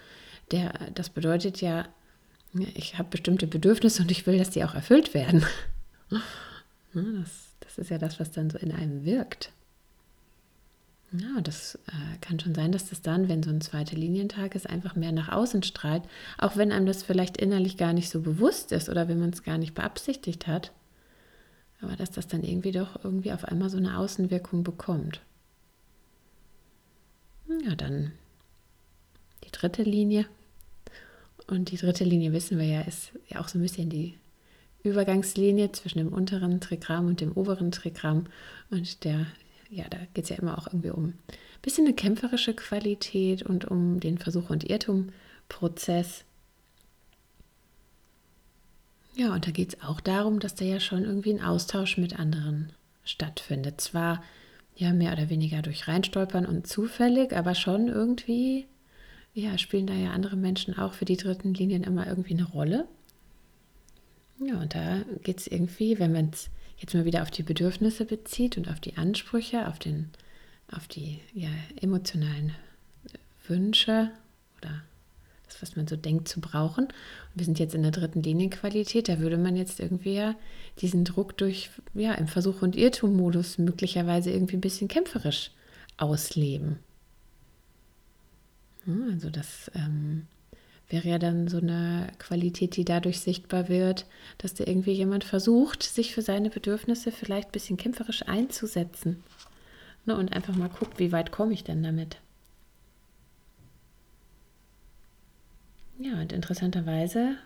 der, 0.50 0.72
das 0.94 1.10
bedeutet 1.10 1.60
ja, 1.60 1.86
ich 2.52 2.98
habe 2.98 3.08
bestimmte 3.10 3.46
Bedürfnisse 3.46 4.02
und 4.02 4.10
ich 4.10 4.26
will, 4.26 4.38
dass 4.38 4.50
die 4.50 4.64
auch 4.64 4.74
erfüllt 4.74 5.14
werden. 5.14 5.44
Das, 6.92 7.54
das 7.60 7.78
ist 7.78 7.90
ja 7.90 7.98
das, 7.98 8.18
was 8.18 8.32
dann 8.32 8.50
so 8.50 8.58
in 8.58 8.72
einem 8.72 9.04
wirkt. 9.04 9.52
Ja, 11.12 11.40
das 11.40 11.76
äh, 11.86 12.18
kann 12.20 12.38
schon 12.38 12.54
sein, 12.54 12.70
dass 12.70 12.88
das 12.88 13.02
dann, 13.02 13.28
wenn 13.28 13.42
so 13.42 13.50
ein 13.50 13.60
zweiter 13.60 13.96
Linientag 13.96 14.54
ist, 14.54 14.68
einfach 14.68 14.94
mehr 14.94 15.10
nach 15.10 15.28
außen 15.28 15.62
strahlt, 15.64 16.04
auch 16.38 16.56
wenn 16.56 16.70
einem 16.70 16.86
das 16.86 17.02
vielleicht 17.02 17.36
innerlich 17.36 17.76
gar 17.76 17.92
nicht 17.92 18.10
so 18.10 18.20
bewusst 18.20 18.70
ist 18.70 18.88
oder 18.88 19.08
wenn 19.08 19.18
man 19.18 19.30
es 19.30 19.42
gar 19.42 19.58
nicht 19.58 19.74
beabsichtigt 19.74 20.46
hat. 20.46 20.72
Aber 21.80 21.96
dass 21.96 22.10
das 22.10 22.28
dann 22.28 22.44
irgendwie 22.44 22.72
doch 22.72 23.04
irgendwie 23.04 23.32
auf 23.32 23.44
einmal 23.44 23.70
so 23.70 23.76
eine 23.76 23.98
Außenwirkung 23.98 24.62
bekommt. 24.62 25.20
Ja, 27.64 27.74
dann 27.74 28.12
die 29.44 29.50
dritte 29.50 29.82
Linie. 29.82 30.26
Und 31.50 31.70
die 31.70 31.76
dritte 31.76 32.04
Linie 32.04 32.32
wissen 32.32 32.58
wir 32.58 32.66
ja, 32.66 32.80
ist 32.82 33.12
ja 33.28 33.40
auch 33.40 33.48
so 33.48 33.58
ein 33.58 33.62
bisschen 33.62 33.90
die 33.90 34.14
Übergangslinie 34.82 35.72
zwischen 35.72 35.98
dem 35.98 36.12
unteren 36.12 36.60
Trigramm 36.60 37.06
und 37.06 37.20
dem 37.20 37.32
oberen 37.32 37.70
Trigramm. 37.70 38.24
Und 38.70 39.04
der 39.04 39.26
ja, 39.70 39.84
da 39.88 39.98
geht 40.14 40.24
es 40.24 40.30
ja 40.30 40.36
immer 40.36 40.58
auch 40.58 40.66
irgendwie 40.66 40.90
um 40.90 41.04
ein 41.04 41.14
bisschen 41.62 41.86
eine 41.86 41.94
kämpferische 41.94 42.54
Qualität 42.54 43.42
und 43.42 43.64
um 43.66 44.00
den 44.00 44.18
Versuch- 44.18 44.50
und 44.50 44.68
Irrtum-Prozess. 44.68 46.24
Ja, 49.14 49.32
und 49.32 49.46
da 49.46 49.52
geht 49.52 49.74
es 49.74 49.82
auch 49.82 50.00
darum, 50.00 50.40
dass 50.40 50.56
da 50.56 50.64
ja 50.64 50.80
schon 50.80 51.04
irgendwie 51.04 51.32
ein 51.32 51.42
Austausch 51.42 51.98
mit 51.98 52.18
anderen 52.18 52.72
stattfindet. 53.04 53.80
Zwar 53.80 54.22
ja 54.74 54.92
mehr 54.92 55.12
oder 55.12 55.28
weniger 55.28 55.62
durch 55.62 55.86
Reinstolpern 55.86 56.46
und 56.46 56.66
zufällig, 56.66 57.36
aber 57.36 57.54
schon 57.54 57.88
irgendwie, 57.88 58.66
ja, 59.34 59.58
spielen 59.58 59.86
da 59.86 59.94
ja 59.94 60.10
andere 60.10 60.36
Menschen 60.36 60.76
auch 60.76 60.92
für 60.92 61.04
die 61.04 61.16
dritten 61.16 61.54
Linien 61.54 61.84
immer 61.84 62.06
irgendwie 62.06 62.34
eine 62.34 62.46
Rolle. 62.46 62.86
Ja, 64.38 64.60
und 64.60 64.74
da 64.74 65.02
geht 65.22 65.38
es 65.38 65.46
irgendwie, 65.46 65.98
wenn 65.98 66.12
man 66.12 66.30
es 66.32 66.50
jetzt 66.78 66.94
mal 66.94 67.04
wieder 67.04 67.22
auf 67.22 67.30
die 67.30 67.42
Bedürfnisse 67.42 68.04
bezieht 68.04 68.56
und 68.56 68.68
auf 68.68 68.80
die 68.80 68.96
Ansprüche, 68.96 69.68
auf, 69.68 69.78
den, 69.78 70.08
auf 70.72 70.88
die 70.88 71.20
ja, 71.34 71.50
emotionalen 71.80 72.54
Wünsche 73.46 74.10
oder 74.58 74.82
das, 75.44 75.60
was 75.60 75.76
man 75.76 75.86
so 75.86 75.96
denkt 75.96 76.28
zu 76.28 76.40
brauchen. 76.40 76.84
Und 76.86 76.92
wir 77.34 77.44
sind 77.44 77.58
jetzt 77.58 77.74
in 77.74 77.82
der 77.82 77.90
dritten 77.90 78.22
Linienqualität, 78.22 79.08
da 79.08 79.18
würde 79.18 79.36
man 79.36 79.56
jetzt 79.56 79.78
irgendwie 79.78 80.14
ja 80.14 80.34
diesen 80.80 81.04
Druck 81.04 81.36
durch, 81.36 81.70
ja, 81.94 82.14
im 82.14 82.28
Versuch- 82.28 82.62
und 82.62 82.76
Irrtum-Modus 82.76 83.58
möglicherweise 83.58 84.30
irgendwie 84.30 84.56
ein 84.56 84.62
bisschen 84.62 84.88
kämpferisch 84.88 85.50
ausleben. 85.98 86.78
Also 88.86 89.30
das 89.30 89.70
ähm, 89.74 90.26
wäre 90.88 91.08
ja 91.08 91.18
dann 91.18 91.48
so 91.48 91.58
eine 91.58 92.12
Qualität, 92.18 92.76
die 92.76 92.84
dadurch 92.84 93.20
sichtbar 93.20 93.68
wird, 93.68 94.06
dass 94.38 94.54
da 94.54 94.64
irgendwie 94.66 94.92
jemand 94.92 95.24
versucht, 95.24 95.82
sich 95.82 96.14
für 96.14 96.22
seine 96.22 96.50
Bedürfnisse 96.50 97.12
vielleicht 97.12 97.48
ein 97.48 97.52
bisschen 97.52 97.76
kämpferisch 97.76 98.26
einzusetzen. 98.26 99.22
Ne, 100.06 100.16
und 100.16 100.32
einfach 100.32 100.54
mal 100.54 100.70
guckt, 100.70 100.98
wie 100.98 101.12
weit 101.12 101.30
komme 101.30 101.52
ich 101.52 101.62
denn 101.62 101.82
damit. 101.82 102.16
Ja, 105.98 106.14
und 106.20 106.32
interessanterweise 106.32 107.36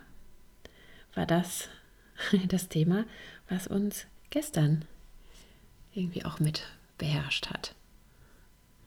war 1.13 1.25
das 1.25 1.67
das 2.47 2.69
Thema, 2.69 3.05
was 3.49 3.67
uns 3.67 4.05
gestern 4.29 4.85
irgendwie 5.93 6.25
auch 6.25 6.39
mit 6.39 6.63
beherrscht 6.97 7.49
hat. 7.49 7.75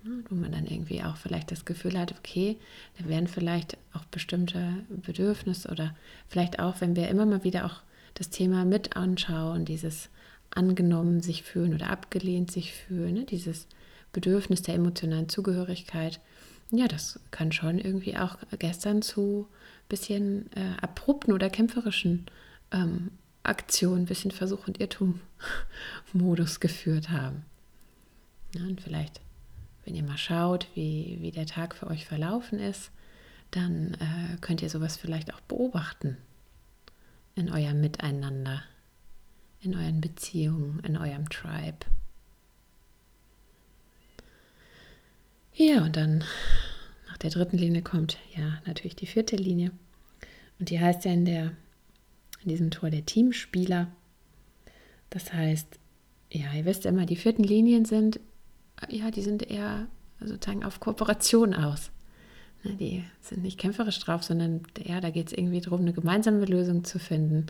Ne, 0.05 0.23
wo 0.29 0.37
man 0.37 0.53
dann 0.53 0.67
irgendwie 0.67 1.03
auch 1.03 1.17
vielleicht 1.17 1.51
das 1.51 1.65
Gefühl 1.65 1.99
hat, 1.99 2.15
okay, 2.17 2.57
da 2.99 3.09
werden 3.09 3.27
vielleicht 3.27 3.77
auch 3.93 4.05
bestimmte 4.05 4.85
Bedürfnisse 4.89 5.69
oder 5.69 5.97
vielleicht 6.29 6.61
auch, 6.61 6.81
wenn 6.81 6.95
wir 6.95 7.09
immer 7.09 7.27
mal 7.27 7.43
wieder 7.43 7.67
auch 7.67 7.83
das 8.15 8.31
Thema 8.31 8.65
mit 8.65 8.97
anschauen, 8.97 9.65
dieses 9.65 10.09
angenommen 10.51 11.21
sich 11.21 11.43
fühlen 11.43 11.75
oder 11.75 11.91
abgelehnt 11.91 12.51
sich 12.53 12.73
fühlen, 12.73 13.15
ne, 13.15 13.25
dieses 13.25 13.67
Bedürfnis 14.13 14.63
der 14.63 14.77
emotionalen 14.77 15.29
Zugehörigkeit, 15.29 16.21
ja, 16.71 16.87
das 16.87 17.19
kann 17.31 17.51
schon 17.51 17.79
irgendwie 17.79 18.17
auch 18.17 18.37
gestern 18.59 19.03
zu 19.03 19.49
ein 19.51 19.89
bisschen 19.89 20.53
äh, 20.55 20.81
abrupten 20.81 21.33
oder 21.33 21.51
kämpferischen 21.51 22.27
ähm, 22.73 23.11
Aktionen, 23.43 24.05
bisschen 24.05 24.31
Versuch- 24.31 24.67
und 24.69 24.79
Irrtum-Modus 24.79 26.61
geführt 26.61 27.11
haben. 27.11 27.45
Ja, 28.55 28.63
und 28.63 28.81
vielleicht 28.81 29.21
wenn 29.89 29.95
ihr 29.95 30.03
mal 30.03 30.19
schaut, 30.19 30.69
wie, 30.75 31.17
wie 31.23 31.31
der 31.31 31.47
Tag 31.47 31.75
für 31.75 31.87
euch 31.87 32.05
verlaufen 32.05 32.59
ist, 32.59 32.91
dann 33.53 33.95
äh, 33.95 34.37
könnt 34.43 34.61
ihr 34.61 34.69
sowas 34.69 34.99
vielleicht 34.99 35.33
auch 35.33 35.41
beobachten 35.41 36.19
in 37.35 37.51
eurem 37.51 37.81
Miteinander. 37.81 38.63
in 39.61 39.75
euren 39.75 40.03
Beziehungen, 40.03 40.81
in 40.81 40.99
eurem 40.99 41.29
Tribe. 41.31 41.79
Ja, 45.55 45.83
und 45.83 45.97
dann 45.97 46.23
nach 47.09 47.17
der 47.17 47.31
dritten 47.31 47.57
Linie 47.57 47.81
kommt 47.81 48.19
ja 48.37 48.61
natürlich 48.67 48.95
die 48.95 49.07
vierte 49.07 49.37
Linie. 49.37 49.73
Und 50.61 50.69
die 50.69 50.79
heißt 50.79 51.07
ja 51.07 51.13
in, 51.13 51.25
der, 51.25 51.53
in 52.43 52.51
diesem 52.51 52.71
Tor 52.71 52.91
der 52.91 53.07
Teamspieler. 53.07 53.89
Das 55.09 55.33
heißt, 55.33 55.79
ja, 56.31 56.53
ihr 56.53 56.67
wisst 56.67 56.85
immer, 56.85 57.07
die 57.07 57.17
vierten 57.17 57.43
Linien 57.43 57.87
sind, 57.87 58.21
ja, 58.89 59.11
die 59.11 59.23
sind 59.23 59.49
eher 59.49 59.87
sozusagen 60.21 60.65
auf 60.65 60.81
Kooperation 60.81 61.55
aus. 61.55 61.91
Ne, 62.65 62.75
die 62.75 63.05
sind 63.21 63.43
nicht 63.43 63.59
kämpferisch 63.59 63.99
drauf, 64.01 64.23
sondern 64.23 64.63
ja, 64.85 65.01
da 65.01 65.11
geht 65.11 65.29
es 65.29 65.33
irgendwie 65.33 65.61
darum, 65.61 65.81
eine 65.81 65.93
gemeinsame 65.93 66.45
Lösung 66.45 66.85
zu 66.85 66.99
finden, 66.99 67.47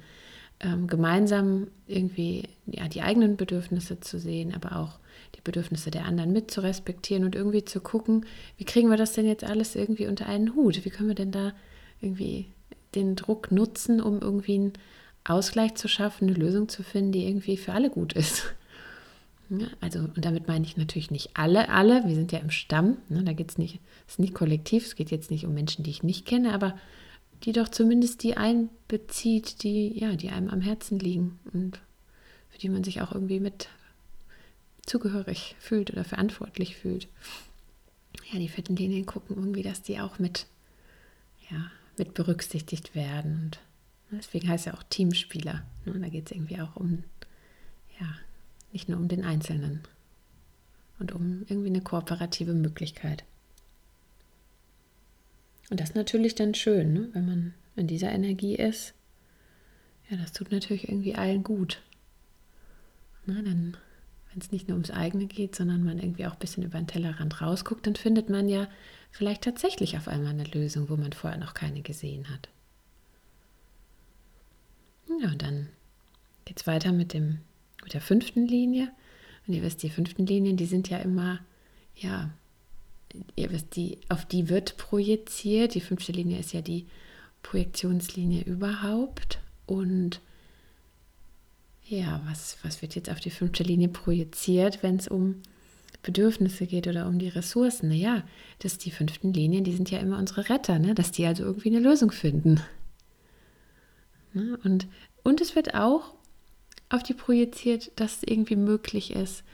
ähm, 0.61 0.87
gemeinsam 0.87 1.69
irgendwie 1.87 2.45
ja, 2.67 2.89
die 2.89 3.03
eigenen 3.03 3.37
Bedürfnisse 3.37 4.01
zu 4.01 4.19
sehen, 4.19 4.55
aber 4.55 4.77
auch 4.77 4.99
die 5.37 5.41
Bedürfnisse 5.41 5.91
der 5.91 6.05
anderen 6.05 6.33
mit 6.33 6.51
zu 6.51 6.63
respektieren 6.63 7.25
und 7.25 7.35
irgendwie 7.35 7.65
zu 7.65 7.81
gucken, 7.81 8.27
wie 8.57 8.65
kriegen 8.65 8.91
wir 8.91 8.97
das 8.97 9.13
denn 9.13 9.27
jetzt 9.27 9.45
alles 9.45 9.77
irgendwie 9.77 10.07
unter 10.07 10.27
einen 10.27 10.55
Hut? 10.55 10.85
Wie 10.85 10.91
können 10.91 11.09
wir 11.09 11.15
denn 11.15 11.33
da 11.33 11.53
irgendwie 12.01 12.47
den 12.95 13.17
Druck 13.17 13.53
nutzen, 13.53 14.01
um 14.01 14.21
irgendwie 14.21 14.55
einen 14.55 14.73
Ausgleich 15.25 15.75
zu 15.75 15.89
schaffen, 15.89 16.29
eine 16.29 16.37
Lösung 16.37 16.69
zu 16.69 16.83
finden, 16.83 17.13
die 17.13 17.27
irgendwie 17.27 17.57
für 17.57 17.73
alle 17.73 17.91
gut 17.91 18.13
ist? 18.15 18.55
Ja, 19.51 19.67
also, 19.81 20.01
und 20.01 20.25
damit 20.25 20.47
meine 20.47 20.67
ich 20.67 20.77
natürlich 20.77 21.11
nicht 21.11 21.31
alle, 21.35 21.71
alle, 21.71 22.07
wir 22.07 22.15
sind 22.15 22.33
ja 22.33 22.39
im 22.39 22.51
Stamm, 22.51 22.99
ne, 23.09 23.25
da 23.25 23.33
geht 23.33 23.51
es 23.51 23.59
nicht, 23.59 23.81
es 24.07 24.15
ist 24.15 24.19
nicht 24.19 24.35
kollektiv, 24.35 24.85
es 24.85 24.95
geht 24.95 25.11
jetzt 25.11 25.31
nicht 25.31 25.47
um 25.47 25.55
Menschen, 25.55 25.85
die 25.85 25.91
ich 25.91 26.03
nicht 26.03 26.27
kenne, 26.27 26.53
aber 26.53 26.79
die 27.45 27.53
doch 27.53 27.69
zumindest 27.69 28.23
die 28.23 28.37
einbezieht, 28.37 29.63
die, 29.63 29.99
ja, 29.99 30.17
die 30.17 30.31
einem 30.31 30.51
am 30.51 30.61
Herzen 30.61 30.99
liegen 30.99 31.39
und 31.53 31.81
für 32.51 32.59
die 32.59 32.69
man 32.69 32.85
sich 32.85 33.01
auch 33.01 33.13
irgendwie 33.13 33.41
mit 33.41 33.69
zugehörig 34.85 35.55
fühlt 35.61 35.91
oder 35.93 36.05
verantwortlich 36.05 36.77
fühlt. 36.77 37.09
Ja, 38.33 38.39
die 38.39 38.49
vierten 38.49 38.77
Linien 38.77 39.07
gucken 39.07 39.37
irgendwie, 39.37 39.63
dass 39.63 39.83
die 39.83 40.01
auch 40.01 40.19
mit, 40.19 40.47
ja, 41.51 41.71
mit 41.97 42.15
berücksichtigt 42.15 42.95
werden. 42.95 43.53
Und 44.11 44.19
deswegen 44.19 44.49
heißt 44.49 44.67
ja 44.67 44.75
auch 44.75 44.83
Teamspieler. 44.83 45.63
Ne? 45.85 45.99
Da 46.01 46.09
geht 46.09 46.27
es 46.27 46.33
irgendwie 46.33 46.61
auch 46.61 46.77
um, 46.77 47.05
ja, 48.01 48.07
nicht 48.73 48.89
nur 48.89 48.99
um 48.99 49.09
den 49.09 49.25
Einzelnen 49.25 49.83
und 50.99 51.13
um 51.13 51.45
irgendwie 51.49 51.69
eine 51.69 51.81
kooperative 51.81 52.55
Möglichkeit. 52.55 53.25
Und 55.71 55.81
das 55.81 55.91
ist 55.91 55.97
natürlich 55.97 56.35
dann 56.35 56.55
schön, 56.55 56.93
ne? 56.93 57.09
wenn 57.13 57.27
man 57.27 57.55
in 57.77 57.87
dieser 57.87 58.11
Energie 58.11 58.57
ist. 58.57 58.95
Ja, 60.09 60.17
das 60.17 60.33
tut 60.33 60.51
natürlich 60.51 60.89
irgendwie 60.89 61.15
allen 61.15 61.43
gut. 61.43 61.83
Na, 63.27 63.43
dann, 63.43 63.77
wenn 64.31 64.41
es 64.41 64.51
nicht 64.51 64.69
nur 64.69 64.77
ums 64.77 64.91
eigene 64.91 65.27
geht, 65.27 65.55
sondern 65.55 65.85
man 65.85 65.99
irgendwie 65.99 66.27
auch 66.27 66.33
ein 66.33 66.39
bisschen 66.39 66.65
über 66.65 66.79
den 66.79 66.87
Tellerrand 66.87 67.43
rausguckt, 67.43 67.87
dann 67.87 67.97
findet 67.97 68.31
man 68.31 68.49
ja 68.49 68.69
vielleicht 69.11 69.43
tatsächlich 69.43 69.97
auf 69.99 70.09
einmal 70.09 70.31
eine 70.33 70.45
Lösung, 70.45 70.89
wo 70.89 70.97
man 70.97 71.13
vorher 71.13 71.39
noch 71.39 71.53
keine 71.53 71.83
gesehen 71.83 72.29
hat. 72.31 72.49
Ja, 75.21 75.29
und 75.29 75.43
dann 75.43 75.69
geht 76.47 76.61
es 76.61 76.67
weiter 76.67 76.93
mit, 76.93 77.13
dem, 77.13 77.41
mit 77.83 77.95
der 77.95 78.01
fünften 78.01 78.47
Linie. 78.47 78.91
Und 79.47 79.55
ihr 79.55 79.63
wisst, 79.63 79.83
die 79.83 79.91
fünften 79.91 80.27
Linien, 80.27 80.57
die 80.57 80.67
sind 80.67 80.89
ja 80.89 80.99
immer, 80.99 81.41
ja, 81.97 82.31
ihr 83.37 83.51
wisst, 83.51 83.77
die, 83.77 83.99
auf 84.09 84.27
die 84.27 84.49
wird 84.49 84.77
projiziert. 84.77 85.75
Die 85.75 85.81
fünfte 85.81 86.13
Linie 86.13 86.39
ist 86.39 86.53
ja 86.53 86.61
die 86.61 86.87
Projektionslinie 87.43 88.43
überhaupt. 88.43 89.39
Und 89.67 90.21
ja, 91.85 92.21
was, 92.27 92.59
was 92.63 92.83
wird 92.83 92.95
jetzt 92.95 93.11
auf 93.11 93.21
die 93.21 93.31
fünfte 93.31 93.63
Linie 93.63 93.89
projiziert, 93.89 94.83
wenn 94.83 94.97
es 94.97 95.09
um 95.09 95.37
Bedürfnisse 96.03 96.67
geht 96.67 96.87
oder 96.87 97.07
um 97.07 97.19
die 97.19 97.29
Ressourcen? 97.29 97.89
Naja, 97.89 98.23
dass 98.59 98.77
die 98.77 98.91
fünften 98.91 99.33
Linien, 99.33 99.65
die 99.65 99.75
sind 99.75 99.91
ja 99.91 99.99
immer 99.99 100.19
unsere 100.19 100.51
Retter, 100.51 100.79
ne? 100.79 100.95
dass 100.95 101.11
die 101.11 101.25
also 101.27 101.45
irgendwie 101.45 101.71
eine 101.71 101.81
Lösung 101.81 102.11
finden. 102.11 102.61
Ne? 104.35 104.59
Und, 104.65 104.87
und 105.23 105.41
es 105.41 105.57
wird 105.57 105.75
auch 105.75 106.13
auf 106.91 107.03
die 107.03 107.15
projiziert, 107.15 107.93
dass 107.97 108.19
es 108.19 108.23
irgendwie 108.25 108.57
möglich 108.57 109.15
ist, 109.15 109.45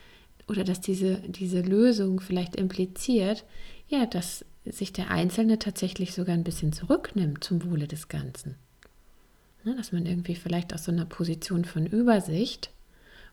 oder 0.46 0.64
dass 0.64 0.80
diese, 0.80 1.16
diese 1.26 1.60
Lösung 1.60 2.20
vielleicht 2.20 2.56
impliziert, 2.56 3.44
ja, 3.88 4.06
dass 4.06 4.44
sich 4.64 4.92
der 4.92 5.10
Einzelne 5.10 5.58
tatsächlich 5.58 6.14
sogar 6.14 6.34
ein 6.34 6.44
bisschen 6.44 6.72
zurücknimmt 6.72 7.44
zum 7.44 7.64
Wohle 7.70 7.86
des 7.86 8.08
Ganzen. 8.08 8.56
Ne, 9.64 9.74
dass 9.76 9.92
man 9.92 10.04
irgendwie 10.06 10.34
vielleicht 10.34 10.74
aus 10.74 10.84
so 10.84 10.92
einer 10.92 11.06
Position 11.06 11.64
von 11.64 11.86
Übersicht 11.86 12.70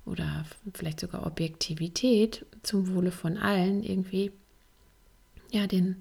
oder 0.06 0.46
vielleicht 0.74 1.00
sogar 1.02 1.26
Objektivität 1.26 2.46
zum 2.64 2.94
Wohle 2.94 3.12
von 3.12 3.38
allen 3.38 3.84
irgendwie 3.84 4.32
ja 5.52 5.68
den 5.68 5.98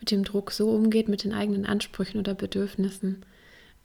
mit 0.00 0.10
dem 0.10 0.24
Druck 0.24 0.52
so 0.52 0.70
umgeht 0.70 1.08
mit 1.08 1.22
den 1.22 1.34
eigenen 1.34 1.66
Ansprüchen 1.66 2.18
oder 2.18 2.34
Bedürfnissen 2.34 3.26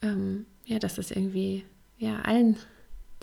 ähm, 0.01 0.45
ja 0.65 0.79
dass 0.79 0.97
es 0.97 1.11
irgendwie 1.11 1.65
ja 1.97 2.21
allen 2.21 2.55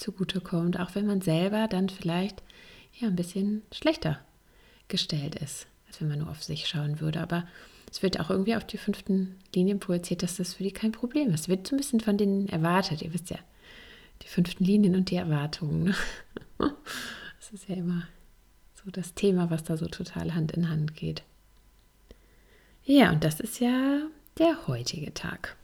zugutekommt 0.00 0.78
auch 0.80 0.94
wenn 0.94 1.06
man 1.06 1.20
selber 1.20 1.68
dann 1.68 1.88
vielleicht 1.88 2.42
ja 2.98 3.08
ein 3.08 3.16
bisschen 3.16 3.62
schlechter 3.72 4.18
gestellt 4.88 5.36
ist, 5.36 5.66
als 5.86 6.00
wenn 6.00 6.08
man 6.08 6.18
nur 6.18 6.30
auf 6.30 6.42
sich 6.42 6.66
schauen 6.66 7.00
würde. 7.00 7.20
Aber 7.20 7.46
es 7.90 8.02
wird 8.02 8.20
auch 8.20 8.30
irgendwie 8.30 8.56
auf 8.56 8.64
die 8.64 8.78
fünften 8.78 9.36
Linien 9.54 9.80
projiziert, 9.80 10.22
dass 10.22 10.36
das 10.36 10.54
für 10.54 10.62
die 10.62 10.72
kein 10.72 10.92
Problem 10.92 11.32
ist. 11.32 11.42
Es 11.42 11.48
wird 11.48 11.66
so 11.66 11.74
ein 11.74 11.78
bisschen 11.78 12.00
von 12.00 12.18
denen 12.18 12.48
erwartet. 12.48 13.02
Ihr 13.02 13.12
wisst 13.14 13.30
ja, 13.30 13.38
die 14.22 14.28
fünften 14.28 14.64
Linien 14.64 14.96
und 14.96 15.10
die 15.10 15.16
Erwartungen. 15.16 15.94
Das 17.40 17.62
ist 17.62 17.68
ja 17.68 17.74
immer 17.74 18.06
so 18.84 18.92
das 18.92 19.14
Thema, 19.14 19.50
was 19.50 19.64
da 19.64 19.76
so 19.76 19.86
total 19.86 20.34
Hand 20.34 20.52
in 20.52 20.68
Hand 20.68 20.94
geht. 20.94 21.24
Ja, 22.84 23.10
und 23.10 23.24
das 23.24 23.40
ist 23.40 23.58
ja 23.58 24.02
der 24.38 24.68
heutige 24.68 25.12
Tag. 25.12 25.56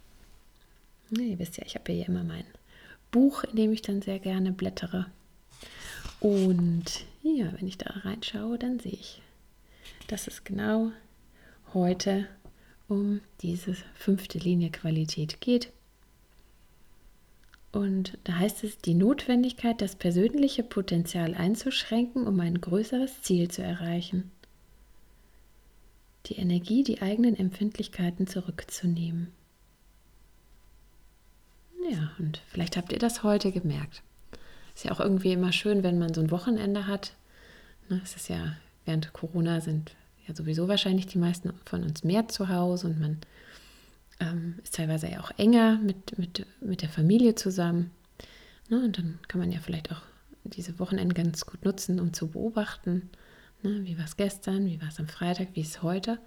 Ihr 1.10 1.38
wisst 1.38 1.58
ja, 1.58 1.64
ich 1.64 1.76
habe 1.76 1.92
ja 1.92 2.06
immer 2.06 2.24
mein 2.24 2.44
Buch, 3.16 3.44
in 3.44 3.56
dem 3.56 3.72
ich 3.72 3.80
dann 3.80 4.02
sehr 4.02 4.18
gerne 4.18 4.52
blättere. 4.52 5.06
Und 6.20 7.06
ja, 7.22 7.50
wenn 7.54 7.66
ich 7.66 7.78
da 7.78 7.88
reinschaue, 7.90 8.58
dann 8.58 8.78
sehe 8.78 8.92
ich, 8.92 9.22
dass 10.06 10.26
es 10.26 10.44
genau 10.44 10.92
heute 11.72 12.28
um 12.88 13.22
diese 13.40 13.74
fünfte 13.94 14.36
Linie 14.36 14.70
Qualität 14.70 15.40
geht. 15.40 15.72
Und 17.72 18.18
da 18.24 18.34
heißt 18.36 18.64
es, 18.64 18.76
die 18.76 18.92
Notwendigkeit, 18.92 19.80
das 19.80 19.96
persönliche 19.96 20.62
Potenzial 20.62 21.34
einzuschränken, 21.34 22.26
um 22.26 22.38
ein 22.40 22.60
größeres 22.60 23.22
Ziel 23.22 23.50
zu 23.50 23.62
erreichen. 23.62 24.30
Die 26.26 26.36
Energie, 26.36 26.82
die 26.82 27.00
eigenen 27.00 27.34
Empfindlichkeiten 27.34 28.26
zurückzunehmen. 28.26 29.32
Ja, 31.88 32.10
und 32.18 32.40
vielleicht 32.48 32.76
habt 32.76 32.92
ihr 32.92 32.98
das 32.98 33.22
heute 33.22 33.52
gemerkt. 33.52 34.02
Ist 34.74 34.84
ja 34.84 34.92
auch 34.92 35.00
irgendwie 35.00 35.32
immer 35.32 35.52
schön, 35.52 35.82
wenn 35.82 35.98
man 35.98 36.14
so 36.14 36.20
ein 36.20 36.30
Wochenende 36.30 36.86
hat. 36.86 37.12
Ne, 37.88 38.00
es 38.02 38.16
ist 38.16 38.28
ja, 38.28 38.56
während 38.84 39.12
Corona 39.12 39.60
sind 39.60 39.94
ja 40.26 40.34
sowieso 40.34 40.68
wahrscheinlich 40.68 41.06
die 41.06 41.18
meisten 41.18 41.52
von 41.64 41.84
uns 41.84 42.02
mehr 42.02 42.28
zu 42.28 42.48
Hause 42.48 42.88
und 42.88 43.00
man 43.00 43.18
ähm, 44.18 44.58
ist 44.62 44.74
teilweise 44.74 45.08
ja 45.08 45.20
auch 45.20 45.30
enger 45.38 45.78
mit, 45.78 46.18
mit, 46.18 46.46
mit 46.60 46.82
der 46.82 46.88
Familie 46.88 47.36
zusammen. 47.36 47.90
Ne, 48.68 48.84
und 48.84 48.98
dann 48.98 49.18
kann 49.28 49.40
man 49.40 49.52
ja 49.52 49.60
vielleicht 49.60 49.92
auch 49.92 50.02
diese 50.42 50.78
Wochenende 50.78 51.14
ganz 51.14 51.46
gut 51.46 51.64
nutzen, 51.64 52.00
um 52.00 52.12
zu 52.12 52.28
beobachten, 52.28 53.10
ne, 53.62 53.84
wie 53.84 53.96
war 53.96 54.04
es 54.04 54.16
gestern, 54.16 54.66
wie 54.66 54.80
war 54.80 54.88
es 54.88 54.98
am 54.98 55.08
Freitag, 55.08 55.48
wie 55.54 55.60
ist 55.60 55.76
es 55.76 55.82
heute. 55.82 56.18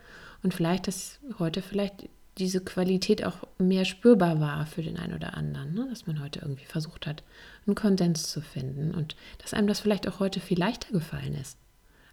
Und 0.41 0.53
vielleicht 0.53 0.87
ist 0.87 1.19
heute 1.37 1.61
vielleicht 1.61 2.07
diese 2.39 2.61
Qualität 2.61 3.23
auch 3.25 3.47
mehr 3.57 3.85
spürbar 3.85 4.39
war 4.39 4.65
für 4.65 4.81
den 4.81 4.97
einen 4.97 5.13
oder 5.13 5.35
anderen, 5.35 5.73
ne? 5.73 5.87
dass 5.89 6.07
man 6.07 6.21
heute 6.21 6.39
irgendwie 6.39 6.65
versucht 6.65 7.05
hat, 7.05 7.23
einen 7.67 7.75
Konsens 7.75 8.31
zu 8.31 8.41
finden 8.41 8.95
und 8.95 9.15
dass 9.39 9.53
einem 9.53 9.67
das 9.67 9.81
vielleicht 9.81 10.07
auch 10.07 10.19
heute 10.19 10.39
viel 10.39 10.57
leichter 10.57 10.91
gefallen 10.91 11.35
ist, 11.35 11.57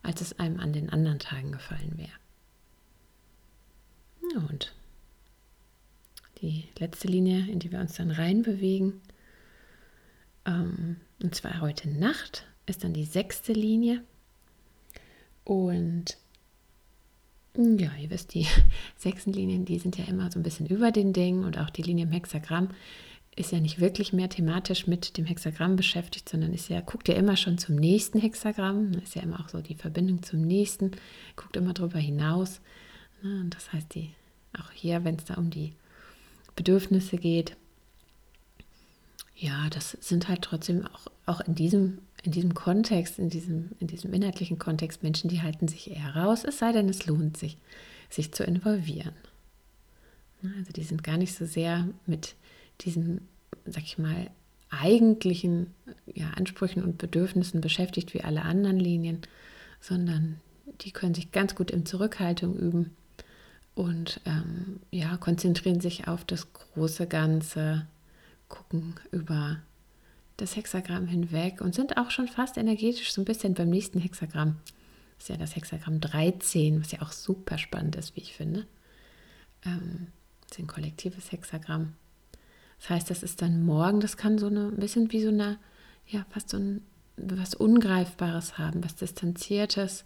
als 0.03 0.21
es 0.21 0.39
einem 0.39 0.61
an 0.61 0.73
den 0.73 0.91
anderen 0.91 1.19
Tagen 1.19 1.53
gefallen 1.53 1.95
wäre. 1.97 2.11
Ja, 4.33 4.41
und 4.49 4.75
die 6.43 6.69
letzte 6.79 7.09
Linie, 7.09 7.51
in 7.51 7.61
die 7.61 7.71
wir 7.71 7.81
uns 7.81 7.95
dann 7.95 8.11
reinbewegen, 8.11 9.01
ähm, 10.45 10.97
und 11.23 11.35
zwar 11.35 11.61
heute 11.61 11.89
Nacht, 11.89 12.47
ist 12.67 12.85
dann 12.85 12.93
die 12.93 13.05
sechste 13.05 13.53
Linie. 13.53 14.03
Und 15.45 16.19
ja, 17.57 17.91
ihr 18.01 18.11
wisst, 18.11 18.35
die 18.35 18.47
Sechsenlinien, 18.97 19.65
die 19.65 19.79
sind 19.79 19.99
ja 19.99 20.05
immer 20.05 20.31
so 20.31 20.39
ein 20.39 20.43
bisschen 20.43 20.67
über 20.67 20.93
den 20.93 21.13
Dingen 21.13 21.45
und 21.45 21.59
auch 21.59 21.71
die 21.71 21.83
Linie 21.83 22.05
im 22.05 22.13
Hexagramm 22.13 22.71
ist 23.37 23.53
ja 23.53 23.61
nicht 23.61 23.81
wirklich 23.81 24.15
mehr 24.15 24.31
thematisch 24.31 24.87
mit 24.87 25.19
dem 25.19 25.27
Hexagramm 25.27 25.77
beschäftigt, 25.77 26.29
sondern 26.29 26.55
ist 26.55 26.71
ja, 26.71 26.81
guckt 26.81 27.07
ja 27.07 27.15
immer 27.15 27.37
schon 27.37 27.59
zum 27.59 27.77
nächsten 27.77 28.19
Hexagramm, 28.19 28.93
ist 29.05 29.15
ja 29.15 29.23
immer 29.23 29.41
auch 29.41 29.51
so 29.51 29.61
die 29.61 29.75
Verbindung 29.75 30.23
zum 30.23 30.41
nächsten, 30.41 30.93
guckt 31.37 31.55
immer 31.57 31.75
darüber 31.75 31.99
hinaus. 31.99 32.61
Ne, 33.23 33.41
und 33.41 33.55
das 33.55 33.73
heißt, 33.75 33.95
die, 33.95 34.11
auch 34.59 34.71
hier, 34.71 35.05
wenn 35.05 35.17
es 35.17 35.27
da 35.27 35.35
um 35.35 35.51
die 35.51 35.75
Bedürfnisse 36.57 37.19
geht, 37.19 37.57
ja, 39.37 39.69
das 39.69 39.91
sind 40.01 40.29
halt 40.29 40.41
trotzdem 40.41 40.87
auch, 40.87 41.07
auch 41.27 41.41
in 41.43 41.55
diesem 41.55 41.99
in 42.27 42.33
diesem 42.33 42.55
Kontext, 42.55 43.19
in 43.19 43.31
diesem, 43.31 43.71
in 43.79 43.87
diesem 43.87 44.13
inhaltlichen 44.13 44.59
Kontext 44.59 45.03
Menschen, 45.03 45.31
die 45.31 45.43
halten 45.43 45.69
sich 45.69 45.91
eher 45.91 46.17
raus, 46.17 46.45
es 46.45 46.59
sei 46.59 46.73
denn, 46.73 46.89
es 46.89 47.07
lohnt 47.07 47.37
sich, 47.37 47.57
sich 48.11 48.33
zu 48.33 48.45
involvieren. 48.45 49.15
Also 50.59 50.73
die 50.73 50.83
sind 50.83 51.03
gar 51.03 51.17
nicht 51.17 51.35
so 51.35 51.47
sehr 51.47 51.89
mit 52.07 52.35
diesen, 52.83 53.23
sag 53.65 53.85
ich 53.85 53.99
mal, 53.99 54.31
eigentlichen 54.71 55.69
ja, 56.13 56.31
Ansprüchen 56.31 56.83
und 56.83 56.99
Bedürfnissen 56.99 57.61
beschäftigt 57.61 58.13
wie 58.13 58.23
alle 58.23 58.43
anderen 58.43 58.79
Linien, 58.79 59.23
sondern 59.81 60.41
die 60.81 60.91
können 60.91 61.15
sich 61.15 61.33
ganz 61.33 61.55
gut 61.55 61.71
in 61.71 61.87
Zurückhaltung 61.87 62.57
üben 62.57 62.91
und 63.75 64.21
ähm, 64.25 64.81
ja, 64.91 65.17
konzentrieren 65.17 65.81
sich 65.81 66.09
auf 66.09 66.25
das 66.25 66.53
große 66.53 67.07
Ganze, 67.07 67.87
gucken 68.49 68.95
über 69.13 69.59
das 70.37 70.57
Hexagramm 70.57 71.07
hinweg 71.07 71.61
und 71.61 71.75
sind 71.75 71.97
auch 71.97 72.11
schon 72.11 72.29
fast 72.29 72.57
energetisch 72.57 73.13
so 73.13 73.23
ein 73.23 73.25
bisschen 73.25 73.55
beim 73.55 73.71
nächsten 73.71 73.99
Hexagramm. 73.99 74.57
Das 75.17 75.25
ist 75.25 75.29
ja 75.31 75.37
das 75.37 75.57
Hexagramm 75.57 76.01
13, 76.01 76.81
was 76.81 76.93
ja 76.93 77.01
auch 77.03 77.13
super 77.13 77.59
spannend 77.59 77.97
ist, 77.97 78.17
wie 78.17 78.21
ich 78.21 78.35
finde. 78.35 78.67
Ähm, 79.65 80.09
das 80.43 80.59
ist 80.59 80.65
ein 80.65 80.67
kollektives 80.67 81.33
Hexagramm. 81.33 81.95
Das 82.79 82.91
heißt, 82.91 83.11
das 83.11 83.23
ist 83.23 83.41
dann 83.41 83.65
morgen, 83.65 84.01
das 84.01 84.17
kann 84.17 84.39
so 84.39 84.47
eine, 84.47 84.69
ein 84.69 84.77
bisschen 84.77 85.11
wie 85.13 85.23
so 85.23 85.29
eine, 85.29 85.59
ja, 86.07 86.27
fast 86.31 86.51
so 86.51 86.59
ein, 86.59 86.83
was 87.17 87.55
Ungreifbares 87.55 88.59
haben, 88.59 88.85
was 88.85 88.97
Distanziertes, 88.97 90.05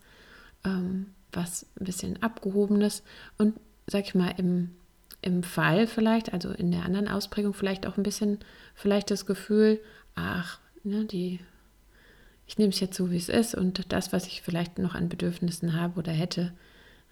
ähm, 0.64 1.06
was 1.32 1.66
ein 1.78 1.84
bisschen 1.84 2.22
Abgehobenes 2.22 3.02
und, 3.38 3.58
sag 3.88 4.04
ich 4.04 4.14
mal, 4.14 4.32
im, 4.36 4.70
im 5.22 5.42
Fall 5.42 5.86
vielleicht, 5.86 6.32
also 6.32 6.50
in 6.50 6.70
der 6.70 6.84
anderen 6.84 7.08
Ausprägung 7.08 7.52
vielleicht 7.52 7.86
auch 7.86 7.96
ein 7.96 8.04
bisschen, 8.04 8.38
vielleicht 8.74 9.10
das 9.10 9.26
Gefühl, 9.26 9.80
ach, 10.14 10.59
ne, 10.85 11.05
die, 11.05 11.40
ich 12.46 12.59
nehme 12.59 12.70
es 12.70 12.81
jetzt 12.81 12.96
so, 12.96 13.11
wie 13.11 13.16
es 13.16 13.29
ist 13.29 13.55
und 13.55 13.92
das, 13.92 14.12
was 14.12 14.27
ich 14.27 14.42
vielleicht 14.42 14.79
noch 14.79 14.94
an 14.94 15.09
Bedürfnissen 15.09 15.75
habe 15.75 15.99
oder 15.99 16.12
hätte, 16.12 16.53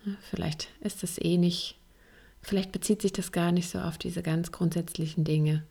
ne, 0.04 0.16
vielleicht 0.20 0.68
ist 0.80 1.02
das 1.02 1.18
eh 1.18 1.38
nicht, 1.38 1.78
vielleicht 2.42 2.72
bezieht 2.72 3.02
sich 3.02 3.12
das 3.12 3.32
gar 3.32 3.52
nicht 3.52 3.68
so 3.68 3.80
auf 3.80 3.98
diese 3.98 4.22
ganz 4.22 4.52
grundsätzlichen 4.52 5.24
Dinge, 5.24 5.64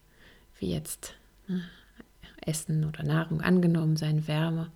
wie 0.60 0.72
jetzt 0.72 1.14
ne, 1.48 1.64
Essen 2.42 2.86
oder 2.86 3.04
Nahrung 3.04 3.42
angenommen 3.42 3.98
sein, 3.98 4.28
Wärme, 4.28 4.72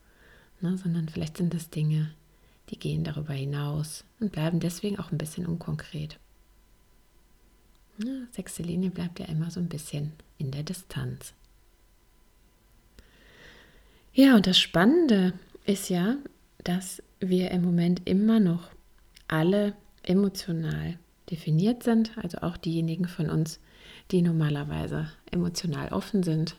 ne, 0.60 0.78
sondern 0.78 1.10
vielleicht 1.10 1.38
sind 1.38 1.54
das 1.54 1.70
Dinge, 1.70 2.12
die 2.70 2.80
gehen 2.80 3.04
darüber 3.04 3.34
hinaus 3.34 4.04
und 4.20 4.32
bleiben 4.32 4.60
deswegen 4.60 5.00
auch 5.00 5.12
ein 5.12 5.18
bisschen 5.18 5.46
unkonkret. 5.46 6.20
Ne, 7.98 8.28
sechste 8.32 8.64
Linie 8.64 8.90
bleibt 8.90 9.20
ja 9.20 9.26
immer 9.26 9.52
so 9.52 9.60
ein 9.60 9.70
bisschen 9.70 10.14
in 10.38 10.52
der 10.52 10.64
Distanz. 10.64 11.34
Ja, 14.13 14.36
und 14.36 14.45
das 14.45 14.60
Spannende 14.60 15.34
ist 15.65 15.89
ja, 15.89 16.17
dass 16.63 17.02
wir 17.19 17.52
im 17.52 17.63
Moment 17.63 18.02
immer 18.06 18.39
noch 18.39 18.69
alle 19.28 19.74
emotional 20.04 20.97
definiert 21.30 21.84
sind, 21.84 22.17
also 22.17 22.39
auch 22.39 22.58
diejenigen 22.58 23.08
von 23.08 23.30
uns, 23.30 23.60
die 24.12 24.21
normalerweise 24.21 25.10
emotional 25.32 25.89
offen 25.89 26.24
sind. 26.24 26.58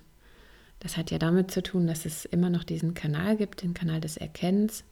Das 0.80 0.96
hat 0.96 1.10
ja 1.10 1.18
damit 1.18 1.50
zu 1.50 1.62
tun, 1.62 1.86
dass 1.86 2.06
es 2.06 2.24
immer 2.24 2.48
noch 2.48 2.64
diesen 2.64 2.94
Kanal 2.94 3.36
gibt, 3.36 3.62
den 3.62 3.74
Kanal 3.74 4.00
des 4.00 4.16
Erkennens, 4.16 4.84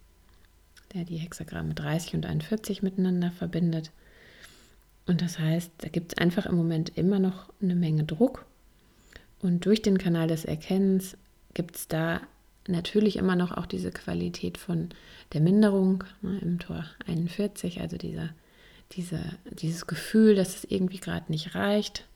der 0.92 1.04
die 1.04 1.16
Hexagramme 1.16 1.72
30 1.72 2.14
und 2.14 2.26
41 2.26 2.82
miteinander 2.82 3.30
verbindet. 3.30 3.90
Und 5.06 5.22
das 5.22 5.38
heißt, 5.38 5.72
da 5.78 5.88
gibt 5.88 6.12
es 6.12 6.18
einfach 6.18 6.44
im 6.44 6.56
Moment 6.56 6.96
immer 6.96 7.18
noch 7.18 7.52
eine 7.62 7.74
Menge 7.74 8.04
Druck. 8.04 8.44
Und 9.40 9.64
durch 9.64 9.80
den 9.80 9.96
Kanal 9.96 10.28
des 10.28 10.44
Erkennens 10.44 11.16
gibt 11.54 11.76
es 11.76 11.88
da 11.88 12.20
natürlich 12.68 13.16
immer 13.16 13.36
noch 13.36 13.56
auch 13.56 13.66
diese 13.66 13.90
Qualität 13.90 14.58
von 14.58 14.90
der 15.32 15.40
Minderung 15.40 16.04
ne, 16.22 16.38
im 16.40 16.58
Tor 16.58 16.84
41, 17.06 17.80
also 17.80 17.96
dieser, 17.96 18.30
diese, 18.92 19.20
dieses 19.44 19.86
Gefühl, 19.86 20.34
dass 20.34 20.56
es 20.56 20.64
irgendwie 20.64 20.98
gerade 20.98 21.30
nicht 21.30 21.54
reicht, 21.54 22.06